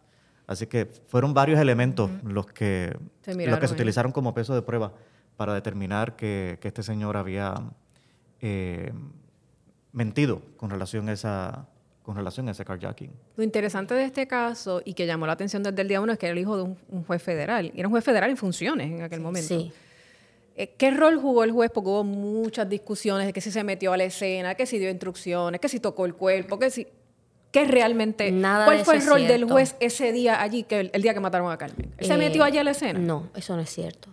[0.51, 4.61] Así que fueron varios elementos los que Se los que se utilizaron como peso de
[4.61, 4.91] prueba
[5.37, 7.55] para determinar que, que este señor había
[8.41, 8.91] eh,
[9.93, 11.69] mentido con relación a esa
[12.03, 13.11] con relación a ese carjacking.
[13.37, 16.19] Lo interesante de este caso y que llamó la atención desde el día uno es
[16.19, 17.71] que era el hijo de un, un juez federal.
[17.73, 19.47] Y era un juez federal en funciones en aquel momento.
[19.47, 19.71] Sí.
[20.57, 21.71] Eh, ¿Qué rol jugó el juez?
[21.73, 24.89] Porque hubo muchas discusiones de que si se metió a la escena, que si dio
[24.89, 26.87] instrucciones, que si tocó el cuerpo, que si...
[27.51, 28.31] ¿Qué realmente?
[28.31, 31.01] Nada ¿Cuál de fue el eso rol del juez ese día allí, que el, el
[31.01, 31.93] día que mataron a Carmen?
[31.97, 32.99] ¿Él se Eh, metió allí a la escena?
[32.99, 34.09] No, eso no es cierto.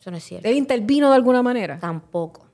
[0.00, 0.48] Eso no es cierto.
[0.48, 1.78] ¿Él intervino de alguna manera?
[1.80, 2.46] Tampoco.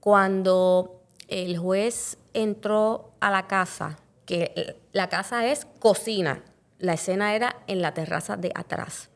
[0.00, 6.42] Cuando el juez entró a la casa, que la casa es cocina,
[6.78, 9.10] la escena era en la terraza de atrás.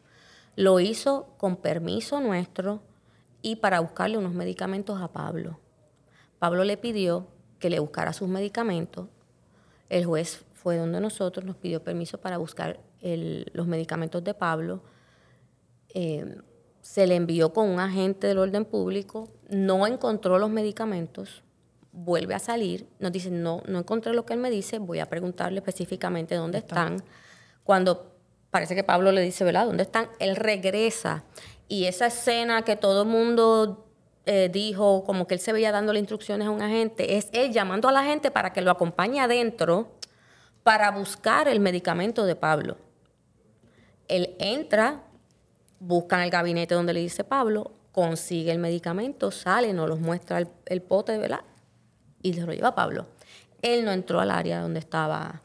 [0.57, 2.83] Lo hizo con permiso nuestro
[3.41, 5.61] y para buscarle unos medicamentos a Pablo.
[6.39, 9.07] Pablo le pidió que le buscara sus medicamentos.
[9.93, 14.83] El juez fue donde nosotros, nos pidió permiso para buscar el- los medicamentos de Pablo.
[15.93, 16.37] Eh,
[16.81, 21.43] se le envió con un agente del orden público, no encontró los medicamentos,
[21.93, 25.11] vuelve a salir, nos dice, no, no encontré lo que él me dice, voy a
[25.11, 27.03] preguntarle específicamente dónde están.
[27.63, 28.17] Cuando
[28.51, 29.67] parece que Pablo le dice, ¿verdad?
[29.67, 30.09] ¿Dónde están?
[30.19, 31.25] Él regresa.
[31.69, 33.92] Y esa escena que todo el mundo
[34.27, 37.89] eh, dijo, como que él se veía dándole instrucciones a un agente, es él llamando
[37.89, 39.93] a la gente para que lo acompañe adentro
[40.63, 42.77] para buscar el medicamento de Pablo.
[44.09, 45.03] Él entra,
[45.81, 50.39] busca en el gabinete donde le dice Pablo, consigue el medicamento, sale, nos los muestra
[50.39, 51.41] el, el pote, ¿verdad?
[52.23, 53.07] Y se lo lleva a Pablo.
[53.61, 55.41] Él no entró al área donde estaba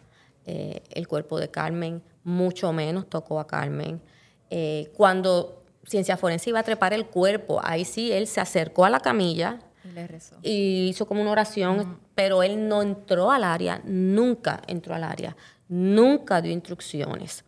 [0.49, 4.01] eh, el cuerpo de Carmen, mucho menos tocó a Carmen.
[4.49, 8.89] Eh, cuando Ciencia Forense iba a trepar el cuerpo, ahí sí él se acercó a
[8.89, 10.35] la camilla Y le rezó.
[10.43, 15.35] y hizo como una oración, pero él no entró al área, nunca entró al área,
[15.69, 17.45] nunca dio instrucciones.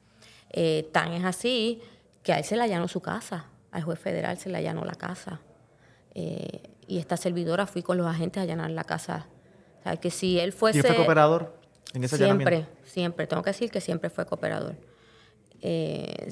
[0.51, 1.81] Eh, tan es así
[2.23, 4.95] que a él se le allanó su casa, al juez federal se le allanó la
[4.95, 5.41] casa.
[6.15, 9.27] Eh, y esta servidora fui con los agentes a allanar la casa.
[9.79, 10.79] O sea, que si él ¿Y fuese...
[10.79, 11.55] él fue cooperador
[11.93, 12.81] en ese Siempre, allanamiento?
[12.89, 13.27] siempre.
[13.27, 14.75] Tengo que decir que siempre fue cooperador.
[15.61, 16.31] Eh,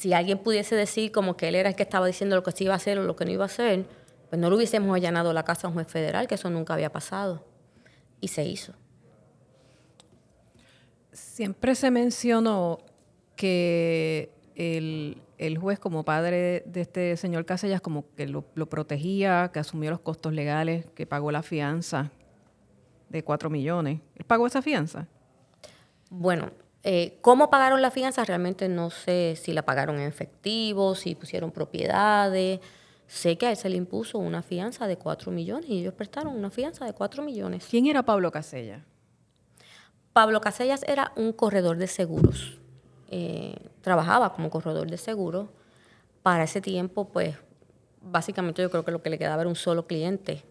[0.00, 2.64] si alguien pudiese decir como que él era el que estaba diciendo lo que se
[2.64, 3.84] iba a hacer o lo que no iba a hacer,
[4.30, 6.90] pues no le hubiésemos allanado la casa a un juez federal, que eso nunca había
[6.90, 7.44] pasado.
[8.18, 8.72] Y se hizo.
[11.12, 12.78] Siempre se mencionó
[13.36, 19.50] que el, el juez, como padre de este señor Casellas, como que lo, lo protegía,
[19.52, 22.10] que asumió los costos legales, que pagó la fianza
[23.10, 24.00] de 4 millones.
[24.14, 25.08] ¿Él pagó esa fianza?
[26.08, 26.52] Bueno,
[26.82, 28.24] eh, ¿cómo pagaron la fianza?
[28.24, 32.60] Realmente no sé si la pagaron en efectivo, si pusieron propiedades.
[33.06, 36.36] Sé que a él se le impuso una fianza de 4 millones y ellos prestaron
[36.36, 37.66] una fianza de 4 millones.
[37.68, 38.84] ¿Quién era Pablo Casella?
[40.12, 42.58] Pablo Casellas era un corredor de seguros.
[43.08, 45.48] Eh, trabajaba como corredor de seguros.
[46.22, 47.36] Para ese tiempo, pues,
[48.00, 50.44] básicamente yo creo que lo que le quedaba era un solo cliente.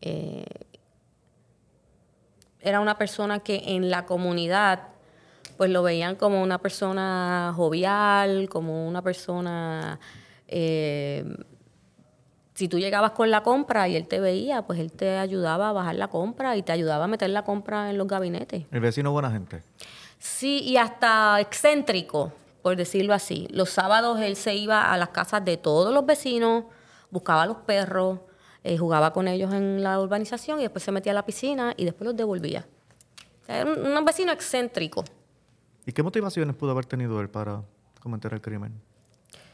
[0.00, 0.44] Eh,
[2.60, 4.88] era una persona que en la comunidad,
[5.58, 10.00] pues lo veían como una persona jovial, como una persona...
[10.46, 11.24] eh,
[12.54, 15.72] si tú llegabas con la compra y él te veía, pues él te ayudaba a
[15.72, 18.64] bajar la compra y te ayudaba a meter la compra en los gabinetes.
[18.72, 19.62] El vecino buena gente.
[20.18, 22.32] Sí, y hasta excéntrico,
[22.62, 23.46] por decirlo así.
[23.52, 26.64] Los sábados él se iba a las casas de todos los vecinos,
[27.10, 28.18] buscaba a los perros,
[28.64, 31.84] eh, jugaba con ellos en la urbanización y después se metía a la piscina y
[31.84, 32.66] después los devolvía.
[33.42, 35.04] O sea, era un, un vecino excéntrico.
[35.88, 37.62] ¿Y qué motivaciones pudo haber tenido él para
[38.00, 38.74] cometer el crimen?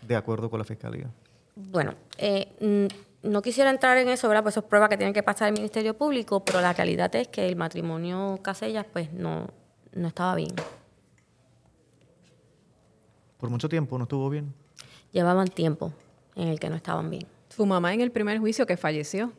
[0.03, 1.09] De acuerdo con la fiscalía.
[1.55, 2.89] Bueno, eh,
[3.23, 4.43] no quisiera entrar en eso, ¿verdad?
[4.43, 7.29] Pues eso es prueba que tiene que pasar el Ministerio Público, pero la realidad es
[7.29, 9.47] que el matrimonio Casellas, pues no,
[9.93, 10.51] no estaba bien.
[13.39, 14.53] Por mucho tiempo no estuvo bien.
[15.13, 15.93] Llevaban tiempo
[16.35, 17.29] en el que no estaban bien.
[17.49, 19.33] Su mamá en el primer juicio que falleció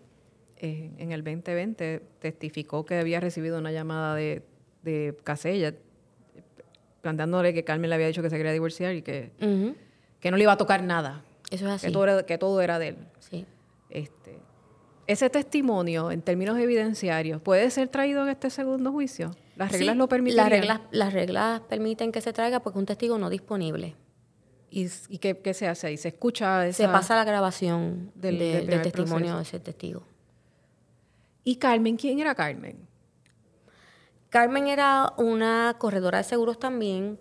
[0.55, 4.45] eh, en el 2020 testificó que había recibido una llamada de,
[4.81, 5.75] de Casella
[7.05, 9.29] planteándole que Carmen le había dicho que se quería divorciar y que,
[10.19, 11.85] que no le iba a tocar nada, Eso es así.
[11.85, 12.97] que, todo era, que todo era de él.
[13.19, 13.45] Sí.
[13.91, 14.39] Este,
[15.05, 19.29] ese testimonio, en términos evidenciarios, ¿puede ser traído en este segundo juicio?
[19.55, 20.37] ¿Las reglas Sí, lo permiten?
[20.37, 23.93] Las reglas, las reglas permiten que se traiga porque un testigo no disponible.
[24.71, 25.97] ¿Y, y qué, qué se hace ahí?
[25.97, 26.83] ¿Se escucha esa...
[26.87, 29.37] Se pasa la grabación del- de- del del, primer testimonio proceso.
[29.37, 30.01] de ese testigo.
[31.43, 31.97] ¿Y Carmen?
[31.97, 32.77] ¿Quién era Carmen?
[34.35, 37.17] Carmen era una corredora de seguros también,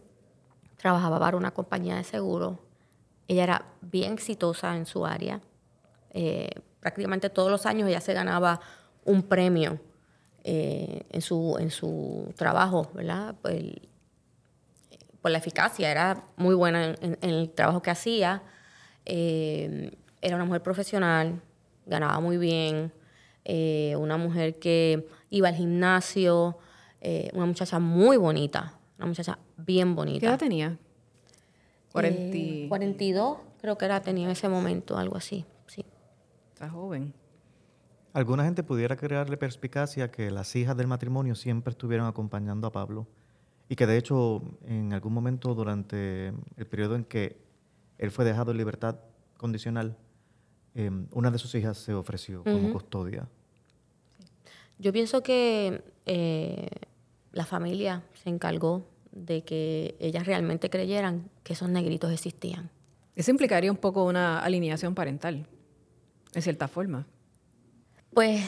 [0.76, 2.58] trabajaba para una compañía de seguros.
[3.28, 5.40] Ella era bien exitosa en su área.
[6.10, 6.50] Eh,
[6.80, 8.58] prácticamente todos los años ella se ganaba
[9.04, 9.78] un premio
[10.42, 13.36] eh, en, su, en su trabajo, ¿verdad?
[13.40, 18.42] Por, la eficacia, era muy buena en, el trabajo que hacía.
[19.06, 21.40] Eh, era una mujer profesional,
[21.86, 22.92] ganaba muy bien,
[23.96, 26.58] una mujer que iba al gimnasio,
[27.04, 30.20] eh, una muchacha muy bonita, una muchacha bien bonita.
[30.20, 30.78] ¿Qué edad tenía?
[31.92, 35.84] Cuarenta Eh, y- 42, creo que era, tenía en ese momento, algo así, sí.
[36.52, 37.12] Está joven.
[38.12, 43.06] Alguna gente pudiera crearle perspicacia que las hijas del matrimonio siempre estuvieron acompañando a Pablo
[43.68, 47.36] y que de hecho en algún momento durante el periodo en que
[47.98, 48.96] él fue dejado en libertad
[49.36, 49.96] condicional,
[50.76, 53.28] eh, una de sus hijas se ofreció como custodia.
[54.78, 56.68] Yo pienso que eh,
[57.34, 62.70] la familia se encargó de que ellas realmente creyeran que esos negritos existían.
[63.16, 65.46] Eso implicaría un poco una alineación parental,
[66.32, 67.06] en cierta forma.
[68.12, 68.42] Pues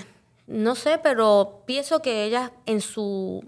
[0.46, 3.44] no sé, pero pienso que ellas en su,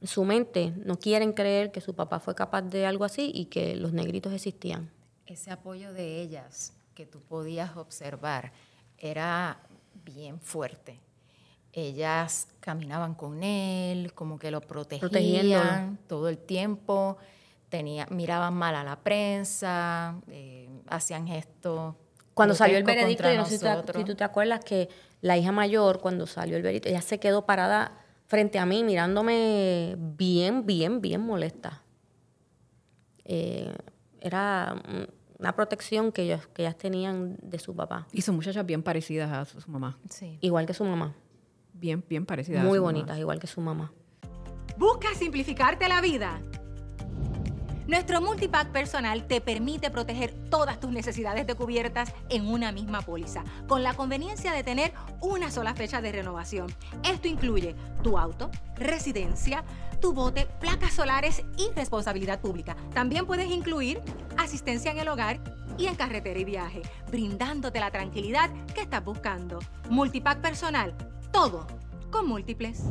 [0.00, 3.46] en su mente no quieren creer que su papá fue capaz de algo así y
[3.46, 4.90] que los negritos existían.
[5.26, 8.52] Ese apoyo de ellas que tú podías observar
[8.98, 9.60] era
[10.04, 11.00] bien fuerte.
[11.72, 17.16] Ellas caminaban con él, como que lo protegían todo el tiempo,
[17.70, 21.94] tenía, miraban mal a la prensa, eh, hacían gestos.
[22.34, 23.96] Cuando salió el veredicto, contra yo no sé si, te- nosotros.
[23.96, 24.88] si tú te acuerdas que
[25.22, 29.96] la hija mayor, cuando salió el veredicto, ella se quedó parada frente a mí mirándome
[29.98, 31.82] bien, bien, bien molesta.
[33.24, 33.74] Eh,
[34.20, 34.74] era
[35.38, 39.60] una protección que ellas tenían de su papá, Y son muchachas bien parecidas a su,
[39.60, 39.98] su mamá.
[40.10, 40.38] Sí.
[40.40, 41.14] igual que su mamá,
[41.82, 42.62] Bien, bien parecidas.
[42.62, 42.92] a muy mamá.
[42.92, 43.92] bonitas, igual que su mamá.
[44.78, 46.40] ¿Buscas simplificarte la vida?
[47.88, 53.42] Nuestro multipack personal te permite proteger todas tus necesidades de cubiertas en una misma póliza,
[53.66, 56.72] con la conveniencia de tener una sola fecha de renovación.
[57.02, 57.74] Esto incluye
[58.04, 59.64] tu auto, residencia,
[60.00, 62.76] tu bote, placas solares y responsabilidad pública.
[62.94, 64.00] También puedes incluir
[64.38, 65.40] asistencia en el hogar
[65.76, 69.58] y en carretera y viaje, brindándote la tranquilidad que estás buscando.
[69.90, 70.94] Multipack personal,
[71.32, 71.66] todo
[72.10, 72.82] con múltiples.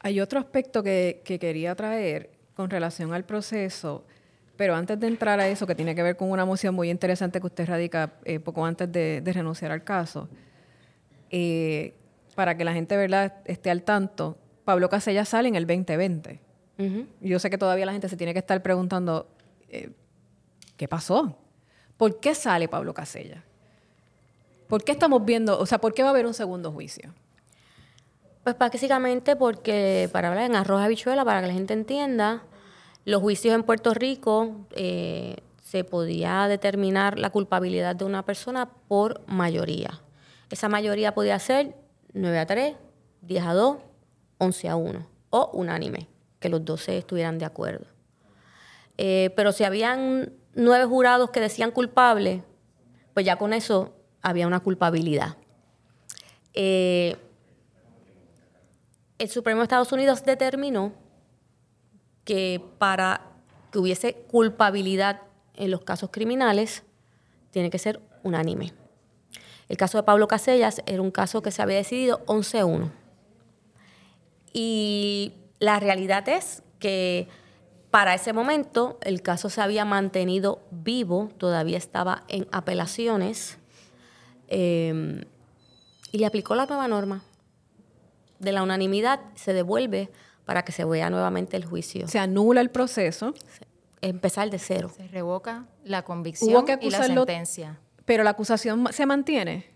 [0.00, 4.04] Hay otro aspecto que, que quería traer con relación al proceso,
[4.56, 7.40] pero antes de entrar a eso, que tiene que ver con una moción muy interesante
[7.40, 10.28] que usted radica eh, poco antes de, de renunciar al caso,
[11.30, 11.94] eh,
[12.34, 13.34] para que la gente ¿verdad?
[13.44, 16.40] esté al tanto, Pablo Casella sale en el 2020.
[16.78, 17.06] Ujú.
[17.20, 19.28] Yo sé que todavía la gente se tiene que estar preguntando,
[19.68, 19.90] eh,
[20.76, 21.38] ¿qué pasó?
[21.96, 23.44] ¿Por qué sale Pablo Casella?
[24.70, 27.12] ¿Por qué estamos viendo, o sea, por qué va a haber un segundo juicio?
[28.44, 32.44] Pues básicamente porque, para hablar en arroz habichuela, para que la gente entienda,
[33.04, 39.22] los juicios en Puerto Rico eh, se podía determinar la culpabilidad de una persona por
[39.26, 40.02] mayoría.
[40.50, 41.74] Esa mayoría podía ser
[42.12, 42.76] 9 a 3,
[43.22, 43.76] 10 a 2,
[44.38, 46.06] 11 a 1 o unánime,
[46.38, 47.86] que los 12 estuvieran de acuerdo.
[48.98, 52.44] Eh, pero si habían nueve jurados que decían culpable,
[53.14, 55.36] pues ya con eso había una culpabilidad.
[56.54, 57.16] Eh,
[59.18, 60.92] el Supremo de Estados Unidos determinó
[62.24, 63.22] que para
[63.70, 65.22] que hubiese culpabilidad
[65.54, 66.82] en los casos criminales,
[67.50, 68.72] tiene que ser unánime.
[69.68, 72.90] El caso de Pablo Casellas era un caso que se había decidido 11-1.
[74.52, 77.28] Y la realidad es que
[77.92, 83.59] para ese momento el caso se había mantenido vivo, todavía estaba en apelaciones,
[84.50, 85.24] eh,
[86.12, 87.22] y le aplicó la nueva norma.
[88.38, 90.10] De la unanimidad se devuelve
[90.44, 92.08] para que se vea nuevamente el juicio.
[92.08, 93.34] Se anula el proceso,
[94.02, 94.90] Empezar de cero.
[94.96, 97.78] Se revoca la convicción que y la sentencia.
[98.06, 99.66] pero la acusación se mantiene.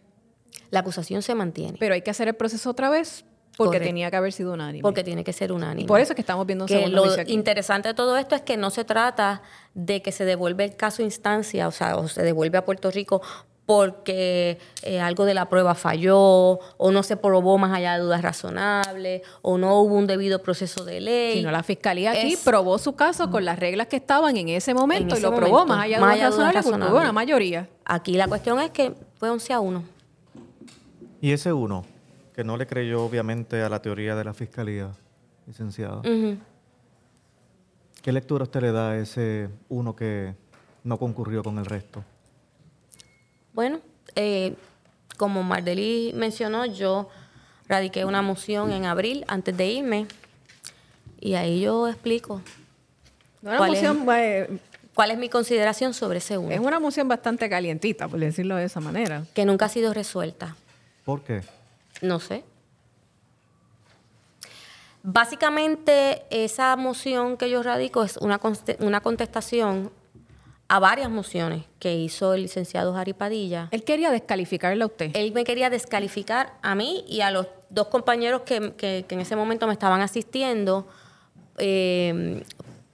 [0.70, 1.77] La acusación se mantiene.
[1.79, 3.87] Pero hay que hacer el proceso otra vez porque Correcto.
[3.87, 4.83] tenía que haber sido unánime.
[4.83, 5.83] Porque tiene que ser unánime.
[5.83, 7.33] y por eso es que estamos viendo un que segundo lo juicio aquí.
[7.35, 9.43] interesante de todo esto es que no se trata
[9.75, 12.91] de que se devuelve el caso a instancia, o sea, o se devuelve a Puerto
[12.91, 13.20] Rico
[13.67, 16.19] porque eh, algo de la prueba falló
[16.77, 20.85] o no se probó más allá de dudas razonables o no hubo un debido proceso
[20.85, 21.35] de ley.
[21.39, 24.75] Sino la fiscalía aquí Es- probó su caso con las reglas que estaban en ese
[24.75, 26.77] momento En y lo probó más allá de más dudas allá de dudas razonables, porque
[26.79, 27.03] hubo razonables.
[27.03, 27.69] una mayoría.
[27.87, 29.83] Aquí la cuestión es que fue 11 a 1.
[31.23, 31.87] Y ese uno,
[32.35, 34.91] que no le creyó obviamente a la teoría de la fiscalía,
[35.47, 36.01] licenciado.
[36.01, 36.37] Ujú.
[38.03, 40.35] ¿Qué lectura usted le da a ese uno que
[40.83, 42.05] no concurrió con el resto?
[43.55, 43.81] Bueno,
[44.17, 44.55] eh,
[45.17, 47.09] como Mardeli mencionó, yo
[47.69, 50.07] radiqué una moción en abril antes de irme
[51.21, 52.43] y ahí yo explico
[53.43, 53.83] Una ¿Cuál es?
[53.83, 54.59] moción, eh,
[54.93, 58.65] cuál es mi consideración sobre ese uno, es una moción bastante calientita, por decirlo de
[58.65, 59.25] esa manera.
[59.35, 60.57] que nunca ha sido resuelta.
[61.05, 61.43] ¿Por qué?
[62.03, 62.45] No sé.
[65.03, 68.41] Básicamente, esa moción que yo radico es una,
[68.81, 69.91] una contestación
[70.75, 73.68] a varias mociones que hizo el licenciado Jari Padilla.
[73.70, 75.11] Él quería descalificarle a usted.
[75.14, 79.20] Él me quería descalificar a mí y a los dos compañeros que, que- que en
[79.20, 80.89] ese momento me estaban asistiendo,
[81.59, 82.43] eh,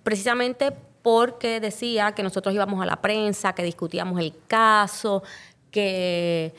[0.02, 0.72] precisamente
[1.02, 5.22] porque decía que nosotros íbamos a la prensa, que discutíamos el caso,
[5.70, 6.52] que,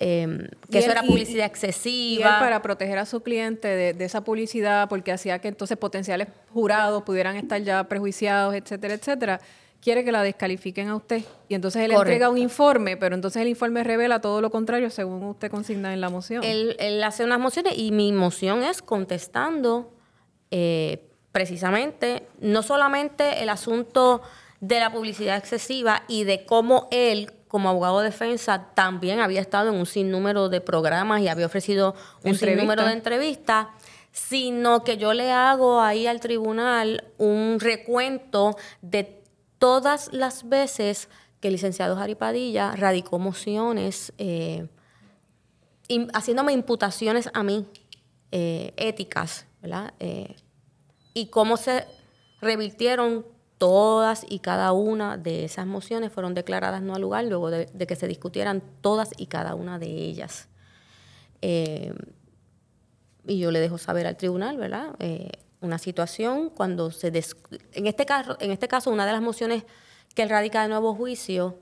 [0.00, 2.38] eh, que Y eso era y- publicidad Y él excesiva.
[2.38, 7.02] para proteger a su cliente de, de esa publicidad, porque hacía que entonces potenciales jurados
[7.02, 9.40] pudieran estar ya prejuiciados, etcétera, etcétera,
[9.82, 11.22] quiere que la descalifiquen a usted.
[11.48, 12.02] Y entonces él Correcto.
[12.12, 16.00] entrega un informe, pero entonces el informe revela todo lo contrario según usted consigna en
[16.00, 16.44] la moción.
[16.44, 19.92] Él, él hace unas mociones y mi moción es contestando
[20.50, 24.22] eh, precisamente no solamente el asunto
[24.60, 29.70] de la publicidad excesiva y de cómo él como abogado de defensa también había estado
[29.70, 32.48] en un sinnúmero de programas y había ofrecido un Entrevistas.
[32.48, 33.66] sinnúmero de entrevistas,
[34.12, 39.21] sino que yo le hago ahí al tribunal un recuento de
[39.62, 41.08] todas las veces
[41.40, 44.66] que el licenciado Jari Padilla radicó mociones eh,
[46.12, 47.64] haciéndome imputaciones a mí
[48.32, 49.94] eh, éticas, ¿verdad?
[50.00, 50.34] Eh,
[51.14, 51.86] y cómo se
[52.40, 53.24] revirtieron
[53.56, 57.94] todas y cada una de esas mociones fueron declaradas no al lugar luego de, que
[57.94, 60.48] se discutieran todas y cada una de ellas.
[61.40, 64.96] Y yo le dejo saber al tribunal, ¿verdad?
[65.62, 67.10] Una situación cuando se...
[67.10, 67.36] des-
[67.72, 69.64] en, este caso, en este caso, una de las mociones
[70.14, 71.58] que él radica de nuevo juicio,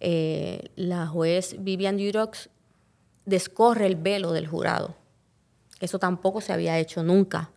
[0.00, 2.48] eh, la juez Vivian Durox
[3.26, 4.94] descorre el velo del jurado.
[5.80, 7.50] Eso tampoco se había hecho nunca.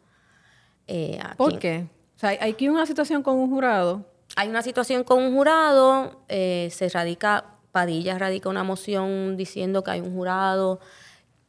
[0.88, 1.88] Eh, ¿Por qué?
[2.16, 4.06] O sea, hay aquí una situación con un jurado.
[4.36, 9.92] hay una situación con un jurado, eh, se radica, Padilla radica una moción diciendo que
[9.92, 10.80] hay un jurado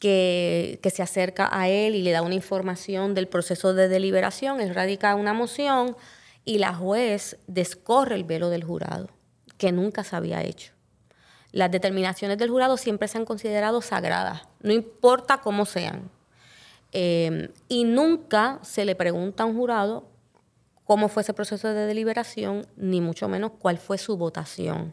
[0.05, 4.75] que, se acerca a él y le da una información del proceso de deliberación, él
[4.75, 5.97] radica una moción
[6.45, 9.09] y la juez descorre el velo del jurado,
[9.57, 10.75] que nunca se había hecho.
[11.53, 16.11] Las determinaciones del jurado siempre se han considerado sagradas, no importa cómo sean.
[16.93, 20.07] Eh, y nunca se le pregunta a un jurado
[20.85, 24.93] cómo fue ese proceso de deliberación, ni mucho menos cuál fue su votación.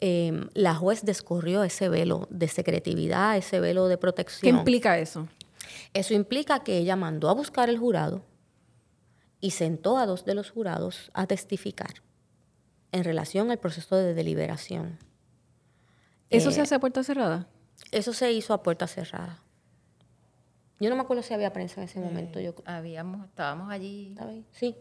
[0.00, 4.56] Eh, la juez descorrió ese velo de secretividad, ese velo de ¿Qué protección.
[4.58, 5.28] implica eso?
[5.94, 8.22] Eso implica que ella mandó a buscar el jurado
[9.40, 12.02] y sentó a dos de los jurados a testificar
[12.92, 14.98] en relación al proceso de deliberación.
[16.30, 17.48] ¿Eso Eh, se hace a puerta cerrada?
[17.90, 19.42] Eso se hizo a puerta cerrada.
[20.78, 22.38] Yo no me acuerdo si había prensa en ese momento.
[22.38, 24.14] Yo, Habíamos, estábamos allí.
[24.52, 24.76] Sí.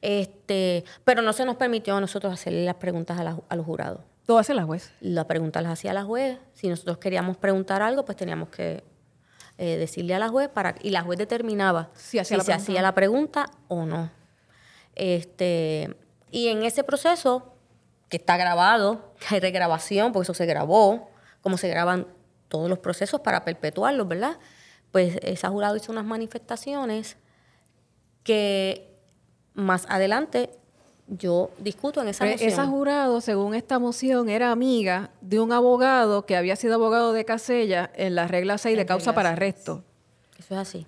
[0.00, 3.64] Este, pero no se nos permitió a nosotros hacerle las preguntas a, la- a los
[3.64, 4.00] jurados.
[4.26, 4.92] Todo hace la juez.
[5.00, 6.38] La pregunta las hacía la juez.
[6.52, 8.82] Si nosotros queríamos preguntar algo, pues teníamos que
[9.56, 12.92] eh, decirle a la juez para y la juez determinaba Si se pregunta hacía la
[12.94, 14.10] pregunta o no.
[14.96, 15.96] Este,
[16.30, 17.54] y en ese proceso,
[18.08, 21.08] que está grabado, que hay regrabación, porque eso se grabó,
[21.40, 22.08] como se graban
[22.48, 24.38] todos los procesos para perpetuarlos, ¿verdad?
[24.90, 27.16] Pues esa jurado hizo unas manifestaciones
[28.24, 28.92] que
[29.54, 30.50] más adelante
[31.08, 32.50] yo discuto en esa Pero moción.
[32.50, 37.24] esa jurado, según esta moción, era amiga de un abogado que había sido abogado de
[37.24, 39.84] Casella en la regla 6 de causa para arresto.
[40.38, 40.86] Eso es así.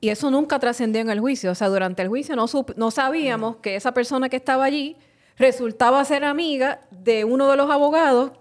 [0.00, 1.50] Y eso nunca trascendió en el juicio.
[1.50, 2.46] O sea, durante el juicio no,
[2.76, 4.96] no sabíamos que esa persona que estaba allí
[5.36, 8.32] resultaba ser amiga de uno de los abogados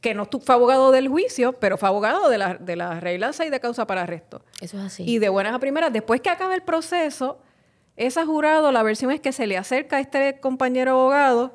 [0.00, 3.52] que no fue abogado del juicio, pero fue abogado de la, de la regla 6
[3.52, 4.42] de causa para arresto.
[4.60, 5.04] Eso es así.
[5.06, 7.38] Y de buenas a primeras, después que acaba el proceso,
[7.96, 11.52] esa jurado, la versión es que se le acerca a este compañero abogado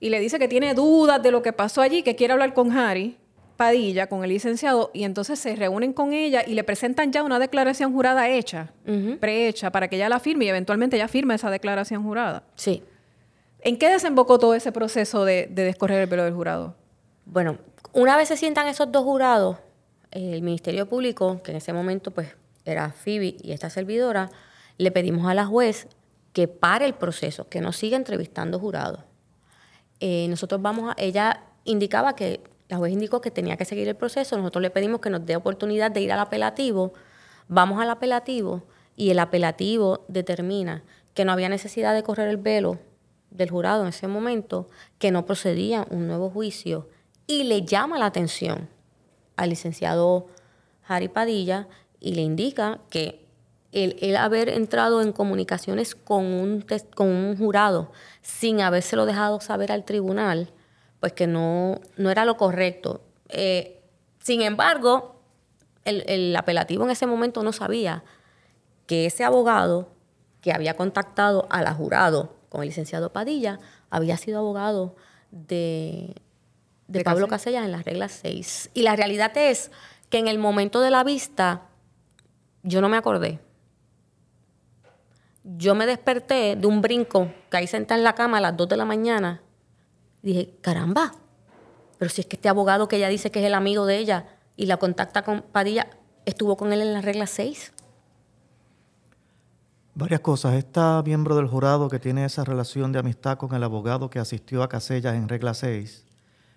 [0.00, 2.72] y le dice que tiene dudas de lo que pasó allí, que quiere hablar con
[2.72, 3.18] Harry
[3.56, 7.38] Padilla, con el licenciado, y entonces se reúnen con ella y le presentan ya una
[7.38, 8.72] declaración jurada hecha,
[9.20, 12.42] prehecha, para que ella la firme y eventualmente ella firme esa declaración jurada.
[12.56, 12.82] Sí.
[13.60, 16.74] ¿En qué desembocó todo ese proceso de, de descorrer el velo del jurado?
[17.24, 17.58] Bueno,
[17.92, 19.58] una vez se sientan esos dos jurados,
[20.10, 22.28] el Ministerio Público, que en ese momento pues
[22.64, 24.30] era Phoebe y esta servidora,
[24.78, 25.88] le pedimos a la juez
[26.32, 29.00] que pare el proceso, que no siga entrevistando jurados.
[30.00, 33.96] Eh, nosotros vamos a, ella indicaba que, la juez indicó que tenía que seguir el
[33.96, 36.92] proceso, nosotros le pedimos que nos dé oportunidad de ir al apelativo,
[37.46, 38.64] vamos al apelativo
[38.96, 40.82] y el apelativo determina
[41.14, 42.80] que no había necesidad de correr el velo
[43.30, 44.68] del jurado en ese momento,
[44.98, 46.88] que no procedía un nuevo juicio
[47.26, 48.68] y le llama la atención
[49.36, 50.28] al licenciado
[50.86, 51.68] Harry Padilla
[52.00, 53.23] y le indica que
[53.74, 56.64] el, haber entrado en comunicaciones con un,
[56.94, 57.90] con un jurado
[58.22, 60.52] sin habérselo dejado saber al tribunal,
[61.00, 63.02] pues que no, no era lo correcto.
[63.28, 63.82] Eh,
[64.20, 65.20] sin embargo,
[65.84, 68.04] el, el apelativo en ese momento no sabía
[68.86, 69.88] que ese abogado
[70.40, 73.58] que había contactado a la jurado con el licenciado Padilla
[73.90, 74.94] había sido abogado
[75.30, 76.14] de,
[76.86, 78.70] de, Pablo Casellas en las reglas 6.
[78.74, 79.72] Y la realidad es
[80.10, 81.62] que en el momento de la vista
[82.62, 83.40] yo no me acordé.
[85.44, 88.76] Yo me desperté de un brinco, caí sentada en la cama a las 2 de
[88.78, 89.42] la mañana.
[90.22, 91.12] dije, caramba,
[91.98, 94.26] pero si es que este abogado que ella dice que es el amigo de ella
[94.56, 95.88] y la contacta con Padilla,
[96.24, 97.72] estuvo con él en las reglas 6.
[99.94, 100.54] Varias cosas.
[100.54, 104.62] Esta miembro del jurado que tiene esa relación de amistad con el abogado que asistió
[104.62, 106.04] a Casellas en regla 6,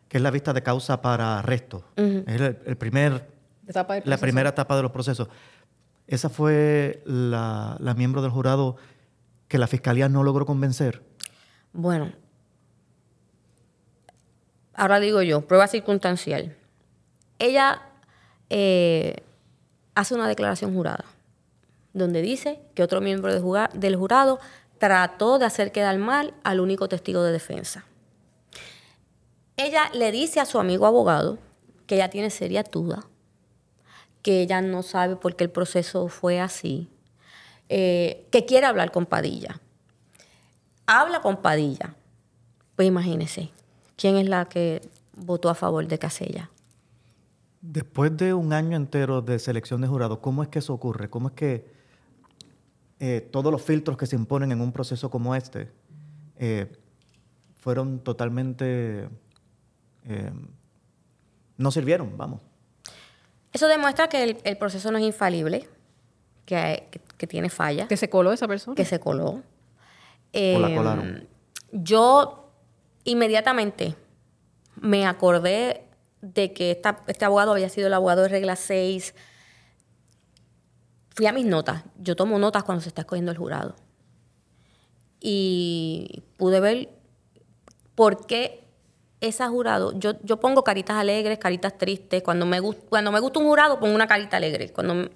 [0.08, 1.84] que es la vista de causa para arresto.
[1.96, 3.30] Es el, primer,
[4.06, 5.28] la primera etapa de los procesos.
[6.08, 8.78] Esa fue la, la miembro del jurado
[9.48, 11.04] que la fiscalía no logró convencer.
[11.74, 12.12] Bueno,
[14.74, 16.56] ahora digo yo, prueba circunstancial.
[17.40, 17.82] Ella
[18.50, 19.24] eh,
[19.96, 21.06] hace una declaración jurada
[21.94, 23.34] donde dice que otro miembro
[23.74, 24.40] del jurado
[24.78, 27.86] trató de hacer quedar mal al único testigo de defensa.
[29.58, 31.40] Ella le dice a su amigo abogado
[31.88, 33.08] que ella tiene seria duda,
[34.28, 36.90] que ella no sabe por qué el proceso fue así,
[37.70, 39.62] eh, que quiere hablar con Padilla.
[40.86, 41.96] Habla con Padilla.
[42.76, 43.52] Pues imagínese,
[43.96, 44.82] ¿quién es la que
[45.16, 46.52] votó a favor de Casella?
[47.62, 51.10] Después de un año entero de selección de jurado, ¿cómo es que eso ocurre?
[51.10, 51.72] ¿Cómo es que
[53.00, 55.72] eh, todos los filtros que se imponen en un proceso como este
[56.36, 56.70] eh,
[57.62, 59.08] fueron totalmente...
[61.56, 62.42] No sirvieron, vamos.
[63.54, 65.68] Eso demuestra que el, proceso no es infalible,
[66.46, 66.90] que,
[67.28, 67.88] tiene falla.
[67.88, 68.76] Que se coló esa persona.
[68.76, 69.42] Que se coló.
[70.34, 71.28] o la colaron.
[71.72, 72.52] Yo
[73.04, 73.96] inmediatamente
[74.76, 75.84] me acordé
[76.22, 79.14] de que este abogado había sido el abogado de regla 6
[81.18, 81.84] fui a mis notas.
[81.98, 83.76] Yo tomo notas cuando se está escogiendo el jurado.
[85.20, 86.90] Y pude ver
[87.96, 88.67] por qué
[89.20, 92.22] ese jurado, yo, yo pongo caritas alegres, caritas tristes.
[92.22, 94.72] Cuando me, cuando me gusta un jurado, pongo una carita alegre.
[94.72, 95.10] Cuando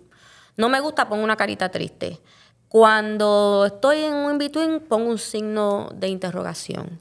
[0.57, 2.19] no me gusta, pongo una carita triste.
[2.67, 6.99] Cuando estoy en un in-between, pongo un signo de interrogación.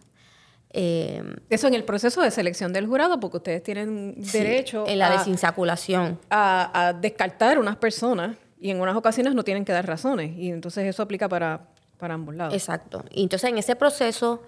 [0.73, 4.85] Eh, Eso en el proceso de selección del jurado, porque ustedes tienen derecho.
[4.87, 6.19] En la desinsaculación.
[6.29, 10.37] A, a descartar unas personas y en unas ocasiones no tienen que dar razones.
[10.37, 12.55] Y entonces eso aplica para, para ambos lados.
[12.55, 13.05] Exacto.
[13.11, 14.43] Y entonces en ese proceso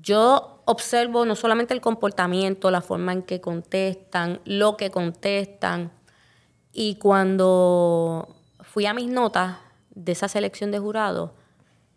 [0.00, 5.92] yo observo no solamente el comportamiento, la forma en que contestan, lo que contestan.
[6.72, 9.56] Y cuando fui a mis notas
[9.94, 11.30] de esa selección de jurados,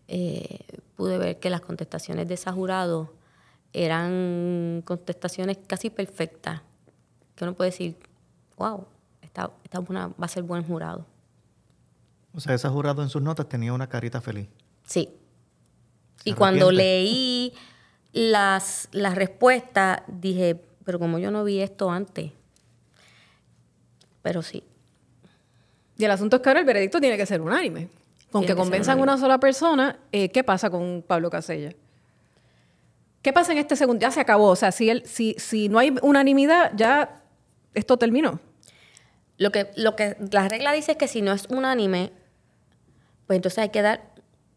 [0.08, 0.60] eh,
[0.96, 3.14] pude ver que las contestaciones de ese jurado
[3.74, 6.62] eran contestaciones casi perfectas.
[7.36, 7.98] Que uno puede decir,
[8.58, 8.86] wow,
[9.22, 11.06] esta, esta va a ser buen jurado.
[12.34, 14.48] O sea, ese jurado en sus notas tenía una carita feliz.
[14.86, 15.10] Sí.
[16.24, 17.54] Y cuando leí
[18.16, 20.56] las, las respuestas, dije,
[20.86, 22.32] pero como yo no vi esto antes.
[24.22, 24.64] Pero sí.
[25.98, 27.90] Y el asunto es que ahora el veredicto tiene que ser unánime.
[28.32, 31.74] Con que convenzan a una sola persona, eh, ¿qué pasa con Pablo Casella?
[33.22, 34.02] ¿Qué pasa en este segundo?
[34.02, 34.48] Ya se acabó.
[34.48, 37.22] O sea, si, él, si, si no hay unanimidad, ya
[37.74, 38.40] esto terminó.
[39.38, 42.14] Lo que, lo que la regla dice es que si no es unánime,
[43.28, 44.14] pues entonces hay que dar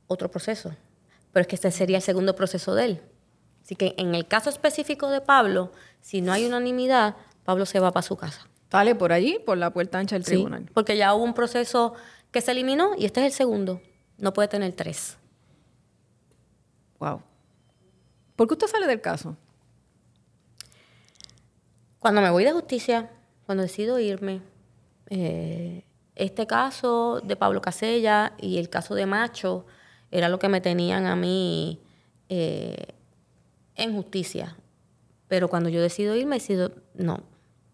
[0.06, 0.76] otro proceso.
[1.32, 3.00] Pero es que este sería el segundo proceso de él.
[3.68, 7.92] Así que en el caso específico de Pablo, si no hay unanimidad, Pablo se va
[7.92, 8.48] para su casa.
[8.70, 10.70] Sale por allí, por la puerta ancha del tribunal.
[10.72, 11.92] porque ya hubo un proceso
[12.30, 13.82] que se eliminó y este es el segundo.
[14.16, 15.18] No puede tener tres.
[16.98, 17.20] Wow.
[18.36, 19.36] ¿Por qué usted sale del caso?
[21.98, 23.10] Cuando me voy de justicia,
[23.44, 24.40] cuando decido irme,
[25.10, 29.66] eh, este caso de Pablo Casella y el caso de Macho
[30.10, 31.82] era lo que me tenían a mí
[32.30, 32.94] eh,
[33.78, 34.56] en justicia.
[35.28, 37.22] Pero cuando yo decido irme, decido, no.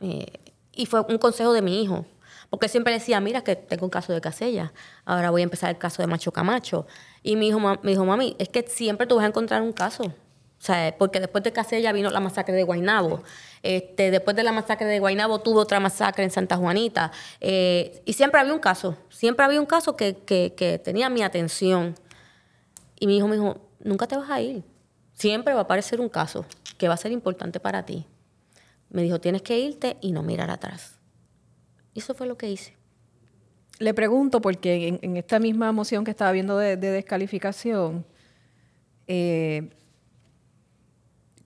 [0.00, 0.26] Eh,
[0.72, 2.04] y fue un consejo de mi hijo.
[2.50, 4.72] Porque siempre decía, mira que tengo un caso de Casella,
[5.04, 6.86] ahora voy a empezar el caso de Macho Camacho.
[7.22, 10.04] Y mi hijo me dijo, mami, es que siempre tú vas a encontrar un caso.
[10.04, 13.22] O sea, porque después de Casella vino la masacre de Guainabo.
[13.62, 17.12] Este, después de la masacre de Guainabo tuvo otra masacre en Santa Juanita.
[17.40, 18.96] Eh, y siempre había un caso.
[19.10, 21.94] Siempre había un caso que, que tenía mi atención.
[22.98, 24.62] Y mi hijo me dijo, nunca te vas a ir.
[25.14, 26.44] Siempre va a aparecer un caso
[26.76, 28.06] que va a ser importante para ti.
[28.90, 30.98] Me dijo, tienes que irte y no mirar atrás.
[31.94, 32.76] Y eso fue lo que hice.
[33.78, 38.04] Le pregunto, porque en, esta misma moción que estaba viendo de, descalificación,
[39.06, 39.70] eh,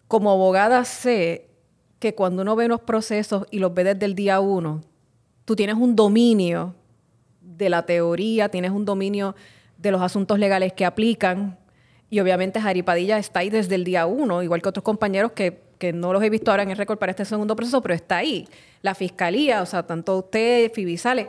[0.09, 1.49] como abogada sé
[1.99, 4.83] que cuando uno ve unos procesos y los ve desde el día uno,
[5.45, 6.75] tú tienes un dominio
[7.41, 9.35] de la teoría, tienes un dominio
[9.79, 11.59] de los asuntos legales que aplican,
[12.11, 15.67] y obviamente Jari Padilla está ahí desde el día uno, igual que otros compañeros que,
[15.95, 18.49] no los he visto ahora en el récord para este segundo proceso, pero está ahí.
[18.83, 21.29] La fiscalía, o sea, tanto usted, Fibisales,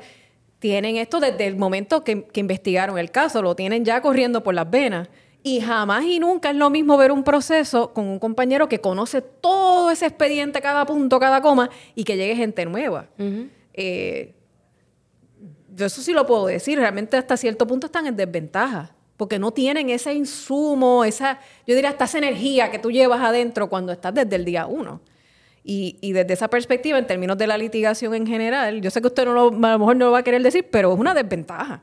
[0.58, 4.56] tienen esto desde el momento que, que investigaron el caso, lo tienen ya corriendo por
[4.56, 5.08] las venas.
[5.44, 9.22] Y jamás y nunca es lo mismo ver un proceso con un compañero que conoce
[9.22, 13.08] todo ese expediente, cada punto, cada coma, y que llegue gente nueva.
[13.74, 14.34] Eh,
[15.76, 19.52] yo eso sí lo puedo decir, realmente hasta cierto punto están en desventaja, porque no
[19.52, 24.14] tienen ese insumo, esa, yo diría, hasta esa energía que tú llevas adentro cuando estás
[24.14, 25.02] desde el día uno.
[25.62, 29.26] Y, desde esa perspectiva, en términos de la litigación en general, yo sé que usted
[29.26, 31.82] no lo, a lo mejor no lo va a querer decir, pero es una desventaja.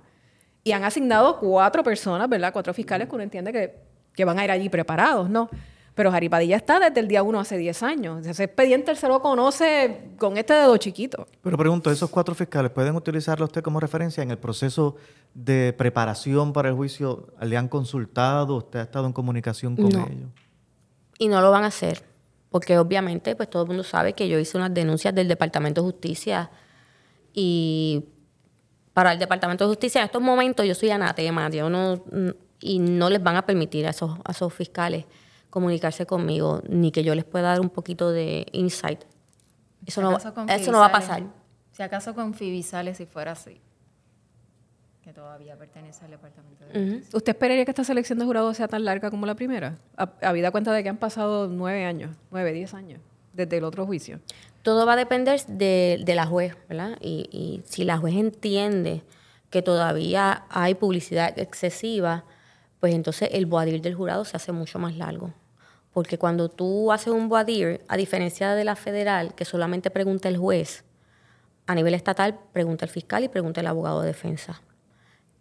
[0.64, 2.54] Y han asignado cuatro personas, ¿verdad?
[2.54, 3.74] Cuatro fiscales que uno entiende que,
[4.14, 5.50] que van a ir allí preparados, ¿no?
[5.96, 8.26] Pero Jaripadilla está desde el día uno hace 10 años.
[8.26, 11.26] Ese expediente él se lo conoce con este dedo chiquito.
[11.40, 14.96] Pero pregunto, ¿esos cuatro fiscales pueden utilizarlo usted como referencia en el proceso
[15.32, 17.28] de preparación para el juicio?
[17.40, 18.56] ¿Le han consultado?
[18.56, 20.28] ¿Usted ha estado en comunicación con ellos?
[21.18, 22.04] Y no lo van a hacer.
[22.50, 25.92] Porque obviamente, pues todo el mundo sabe que yo hice unas denuncias del Departamento de
[25.92, 26.50] Justicia
[27.32, 28.04] y
[28.92, 32.02] para el Departamento de Justicia en estos momentos yo soy anatema, yo no,
[32.60, 35.06] y no les van a permitir a esos, a esos fiscales
[35.56, 39.00] comunicarse conmigo, ni que yo les pueda dar un poquito de insight.
[39.86, 41.22] Eso, no, eso no va a pasar.
[41.72, 43.58] Si acaso con Fibisales si fuera así,
[45.00, 48.84] que todavía pertenece al departamento de ¿Usted esperaría que esta selección de jurados sea tan
[48.84, 49.78] larga como la primera?
[50.20, 53.00] Habida cuenta de que han pasado nueve años, nueve, diez años,
[53.32, 54.20] desde el otro juicio.
[54.60, 56.98] Todo va a depender de, la juez, ¿verdad?
[57.00, 59.04] Y, y si la juez entiende
[59.48, 62.24] que todavía hay publicidad excesiva,
[62.78, 65.32] pues entonces el boadir del jurado se hace mucho más largo.
[65.96, 67.46] Porque cuando tú haces un voir
[67.88, 70.84] a diferencia de la federal, que solamente pregunta el juez,
[71.66, 74.60] a nivel estatal pregunta el fiscal y pregunta el abogado de defensa.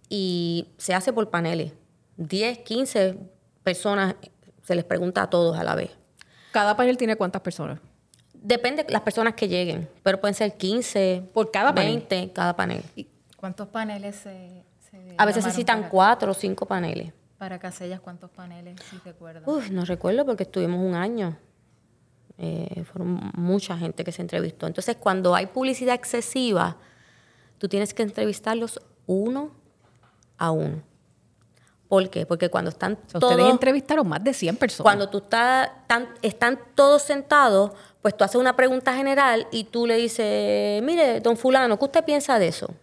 [0.08, 1.74] Y se hace por paneles.
[2.16, 3.18] 10, 15
[3.64, 4.16] personas,
[4.64, 5.91] se les pregunta a todos a la vez.
[6.53, 7.82] ¿Cada panel tiene cuántas personas?
[8.34, 12.82] Depende de las personas que lleguen, pero pueden ser 15, por cada 20, cada panel.
[12.95, 14.64] ¿Y ¿Cuántos paneles se,
[15.18, 17.12] A veces se citan cuatro o cinco paneles.
[17.38, 19.43] Para Casellas, ¿cuántos paneles, si recuerdas?
[19.45, 21.38] Uf, no recuerdo porque estuvimos un año.
[22.38, 24.67] Eh, fueron mucha gente que se entrevistó.
[24.67, 26.77] Entonces, cuando hay publicidad excesiva,
[27.57, 29.51] tú tienes que entrevistarlos uno
[30.38, 30.81] a uno.
[31.88, 32.25] ¿Por qué?
[32.25, 33.31] Porque cuando están todos...
[33.31, 34.83] Ustedes entrevistaron más de 100 personas.
[34.83, 35.69] Cuando tú estás,
[36.21, 37.71] están todos sentados,
[38.01, 42.03] pues tú haces una pregunta general y tú le dices, mire, don fulano, ¿qué usted
[42.03, 42.73] piensa de eso?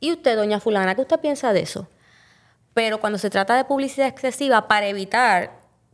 [0.00, 1.88] Y usted, doña fulana, ¿qué usted piensa de eso?
[2.74, 5.52] Pero cuando se trata de publicidad excesiva, para evitar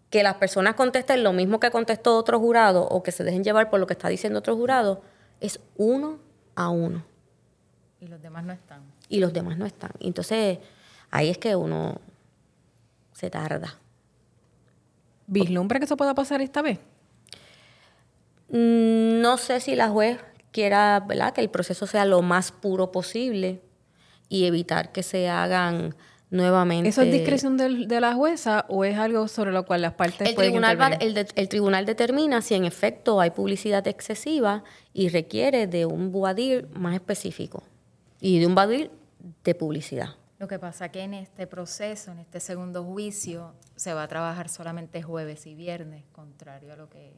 [0.08, 3.70] que las personas contesten lo mismo que contestó otro jurado o que se dejen llevar
[3.70, 5.02] por lo que está diciendo otro jurado,
[5.40, 6.18] es uno
[6.56, 7.04] a uno.
[8.00, 8.82] Y los demás no están.
[9.08, 9.92] Y los demás no están.
[10.00, 10.58] Entonces,
[11.10, 12.00] ahí es que uno
[13.12, 13.78] se tarda.
[15.26, 16.78] ¿Vislumbra que eso pueda pasar esta vez?
[18.48, 20.18] Mm, no sé si la juez
[20.50, 21.32] quiera ¿verdad?
[21.32, 23.60] que el proceso sea lo más puro posible
[24.28, 25.94] y evitar que se hagan
[26.30, 26.88] nuevamente.
[26.88, 30.34] ¿Eso es discreción de la jueza o es algo sobre lo cual las partes el
[30.34, 34.62] pueden tribunal el, tribunal determina si en efecto hay publicidad excesiva
[34.92, 37.62] y requiere de un buadir más específico
[38.20, 38.90] y de un buadir
[39.44, 40.10] de publicidad.
[40.38, 44.48] Lo que pasa que en este proceso, en este segundo juicio, se va a trabajar
[44.48, 47.12] solamente jueves y viernes, contrario a lo que,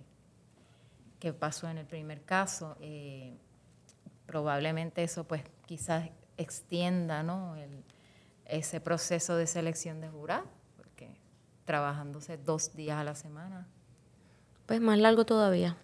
[1.21, 2.77] que pasó en el primer caso.
[2.81, 3.35] Eh,
[4.27, 7.55] probablemente eso pues quizás extienda ¿no?
[7.57, 7.85] el,
[8.53, 10.45] ese proceso de selección de jurado,
[10.77, 11.17] porque
[11.65, 13.67] trabajándose dos días a la semana.
[14.67, 15.77] Pues más largo todavía.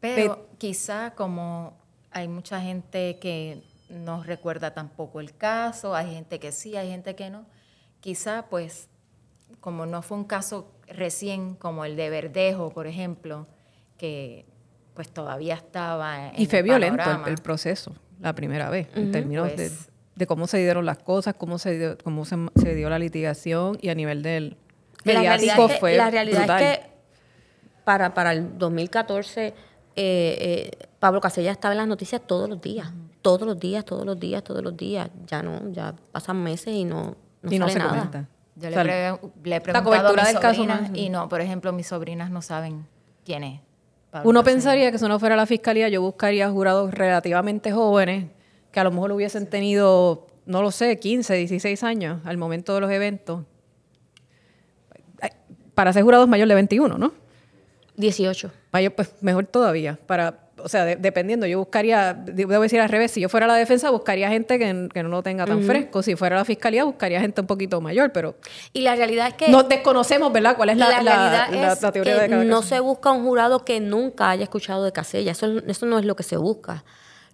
[0.00, 1.78] Pero quizá como
[2.10, 7.14] hay mucha gente que no recuerda tampoco el caso, hay gente que sí, hay gente
[7.14, 7.46] que no,
[8.00, 8.88] quizá pues
[9.60, 13.46] como no fue un caso recién, como el de Verdejo, por ejemplo,
[13.96, 14.44] que
[14.94, 19.52] pues todavía estaba en Y fue el violento el, proceso la primera vez, en términos
[19.52, 19.95] Pues- de
[20.26, 23.90] cómo se dieron las cosas, cómo se dio, cómo se, se dio la litigación y
[23.90, 24.56] a nivel del
[25.04, 26.62] mediático que, fue la realidad brutal.
[26.62, 26.86] es que
[27.84, 29.54] para, para el 2014 eh,
[29.96, 32.90] eh, Pablo Casella estaba en las noticias todos los días,
[33.22, 35.08] todos los días, todos los días, todos los días.
[35.26, 37.90] Ya no, ya pasan meses y no, no y no sale se nada.
[37.90, 38.28] comenta.
[38.56, 38.84] Yo O le, pre-
[39.44, 41.72] le he la preguntado a cobertura mis del caso sobrinas no- y no, por ejemplo,
[41.72, 42.86] mis sobrinas no saben
[43.24, 43.60] quién es.
[44.10, 44.54] Pablo Uno Casella.
[44.54, 48.26] pensaría que si no fuera la fiscalía, yo buscaría jurados relativamente jóvenes
[48.76, 52.82] que a lo mejor hubiesen tenido, no lo sé, 15, 16 años al momento de
[52.82, 53.42] los eventos.
[55.74, 57.14] Para ser jurados mayor de 21, ¿no?
[57.96, 58.50] 18.
[58.72, 59.98] Mayor, pues mejor todavía.
[60.06, 63.54] Para, o sea, de- dependiendo, yo buscaría, debo decir al revés, si yo fuera la
[63.54, 66.02] defensa, buscaría gente que, que no lo tenga tan fresco.
[66.02, 68.36] Si fuera la fiscalía, buscaría gente un poquito mayor, pero
[68.74, 70.54] Y la realidad es que no desconocemos, ¿verdad?
[70.54, 72.68] ¿Cuál es la, la, la- realidad la- es la teoría que de cada no caso?
[72.68, 75.32] se busca un jurado que nunca haya escuchado de Casella.
[75.32, 76.84] Eso, eso no es lo que se busca.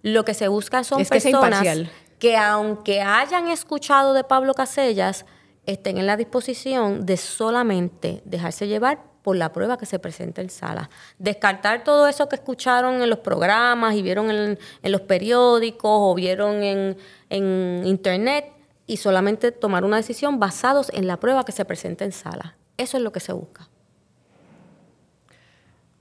[0.03, 1.89] Lo que se busca son Es que sea personas
[2.19, 5.25] que aunque hayan escuchado de Pablo Casellas,
[5.65, 10.49] estén en la disposición de solamente dejarse llevar por la prueba que se presenta en
[10.49, 10.89] sala.
[11.17, 16.13] Descartar todo eso que escucharon en los programas y vieron en, en los periódicos o
[16.13, 16.97] vieron en,
[17.29, 18.53] en internet
[18.85, 22.57] y solamente tomar una decisión basados en la prueba que se presenta en sala.
[22.77, 23.69] Eso es lo que se busca.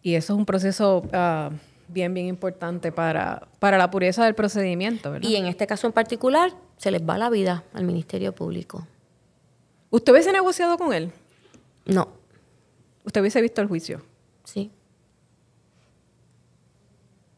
[0.03, 1.51] Y eso es un proceso ah,
[1.93, 5.29] bien, bien importante para, para la pureza del procedimiento, ¿verdad?
[5.29, 8.87] Y en este caso en particular, se les va la vida al Ministerio Público.
[9.91, 11.13] ¿Usted hubiese negociado con él?
[11.85, 12.09] No,
[13.05, 14.03] ¿Usted hubiese visto el juicio?
[14.45, 14.71] sí.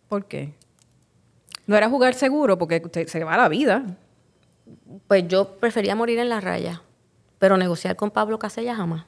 [0.08, 0.52] ¿Por qué?
[1.66, 3.84] No era jugar seguro porque usted se va la vida.
[5.08, 6.82] Pues yo prefería morir en la raya,
[7.38, 9.06] pero negociar con Pablo Casella jamás.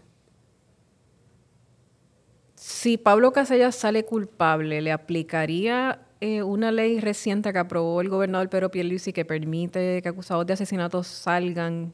[2.87, 8.49] Si Pablo Casellas sale culpable, ¿le aplicaría eh, una ley reciente que aprobó el gobernador
[8.49, 11.93] Pedro Pierluisi que permite que acusados de asesinatos salgan,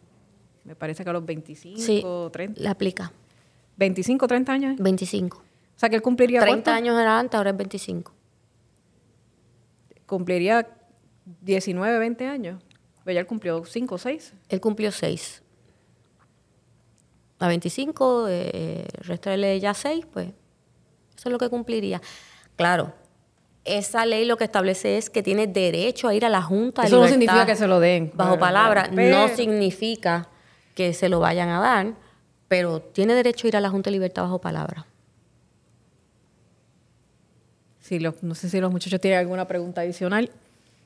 [0.65, 3.11] me parece que a los 25, Sí, 30, le aplica.
[3.79, 4.77] 25, 30 años?
[4.81, 5.39] 25.
[5.39, 5.43] O
[5.77, 6.71] sea, que él cumpliría 30 ¿cuánto?
[6.73, 8.13] años era antes, ahora es 25.
[10.05, 10.69] Cumpliría
[11.41, 12.63] 19, 20 años.
[13.03, 14.35] Pero ya él cumplió 5 o 6.
[14.51, 15.43] Él cumplió 6.
[17.39, 20.35] A 25, eh, restarle ya 6, pues
[21.23, 22.03] eso es lo que cumpliría.
[22.57, 22.93] Claro,
[23.65, 26.89] esa ley lo que establece es que tiene derecho a ir a la Junta de
[26.89, 28.11] Eso no Libertad significa que se lo den.
[28.13, 30.29] Bajo palabra, no significa
[30.75, 31.95] que se lo vayan a dar,
[32.49, 34.85] pero tiene derecho a ir a la Junta de Libertad bajo palabra.
[37.79, 40.29] Sí, no sé si los muchachos tienen alguna pregunta adicional.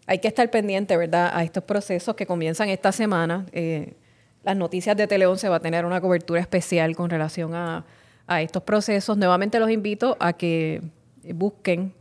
[0.07, 3.47] Hay que estar pendiente, ¿verdad?, a estos procesos que comienzan esta semana.
[3.53, 3.95] Eh,
[4.45, 7.87] las noticias de Teleón se va a tener una cobertura especial con relación a,
[8.27, 9.17] a estos procesos.
[9.17, 10.83] Nuevamente los invito a que
[11.35, 11.93] busquen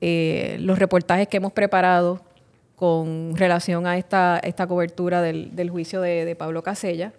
[0.00, 2.22] eh, los reportajes que hemos preparado
[2.76, 7.12] con relación a esta, esta cobertura del, del juicio de, de Pablo Casella,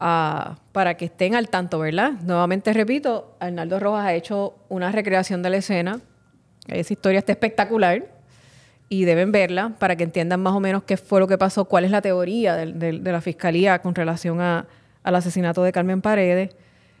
[0.00, 2.12] ah, para que estén al tanto, ¿verdad?
[2.24, 6.00] Nuevamente repito, Arnaldo Rojas ha hecho una recreación de la escena.
[6.66, 8.06] Esa historia está espectacular
[8.88, 11.84] y deben verla para que entiendan más o menos qué fue lo que pasó, cuál
[11.84, 14.66] es la teoría de, la fiscalía con relación a-
[15.04, 16.54] al asesinato de Carmen Paredes.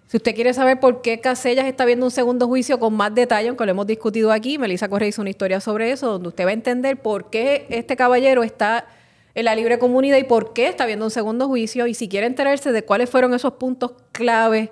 [0.06, 3.48] Si usted quiere saber por qué Casellas está viendo un segundo juicio con más detalle,
[3.48, 6.50] aunque lo hemos discutido aquí, Melissa Correa hizo una historia sobre eso, donde usted va
[6.50, 8.86] a entender por qué este caballero está
[9.34, 11.86] en la libre comunidad y por qué está viendo un segundo juicio.
[11.86, 14.68] Y si quiere enterarse de cuáles fueron esos puntos claves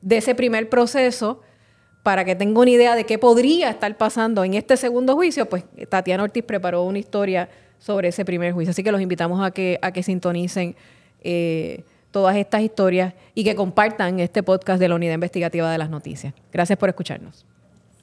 [0.00, 1.40] de ese primer proceso,
[2.04, 5.64] para que tenga una idea de qué podría estar pasando en este segundo juicio, pues
[5.88, 8.72] Tatiana Ortiz preparó una historia sobre ese primer juicio.
[8.72, 10.76] Así que los invitamos a que, a que sintonicen
[11.22, 11.82] eh,
[12.14, 16.32] todas estas historias y que compartan este podcast de la Unidad Investigativa de las Noticias.
[16.52, 17.44] Gracias por escucharnos.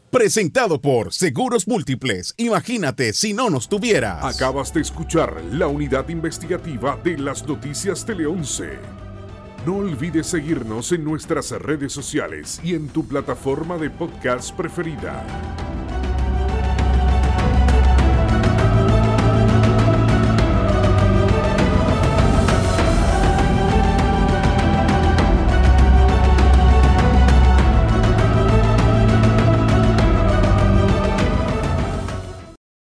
[0.10, 2.34] Presentado por Seguros Múltiples.
[2.36, 4.26] Imagínate si no nos tuvieras.
[4.26, 8.72] Acabas de escuchar la unidad investigativa de las noticias Tele 11.
[9.66, 15.24] No olvides seguirnos en nuestras redes sociales y en tu plataforma de podcast preferida.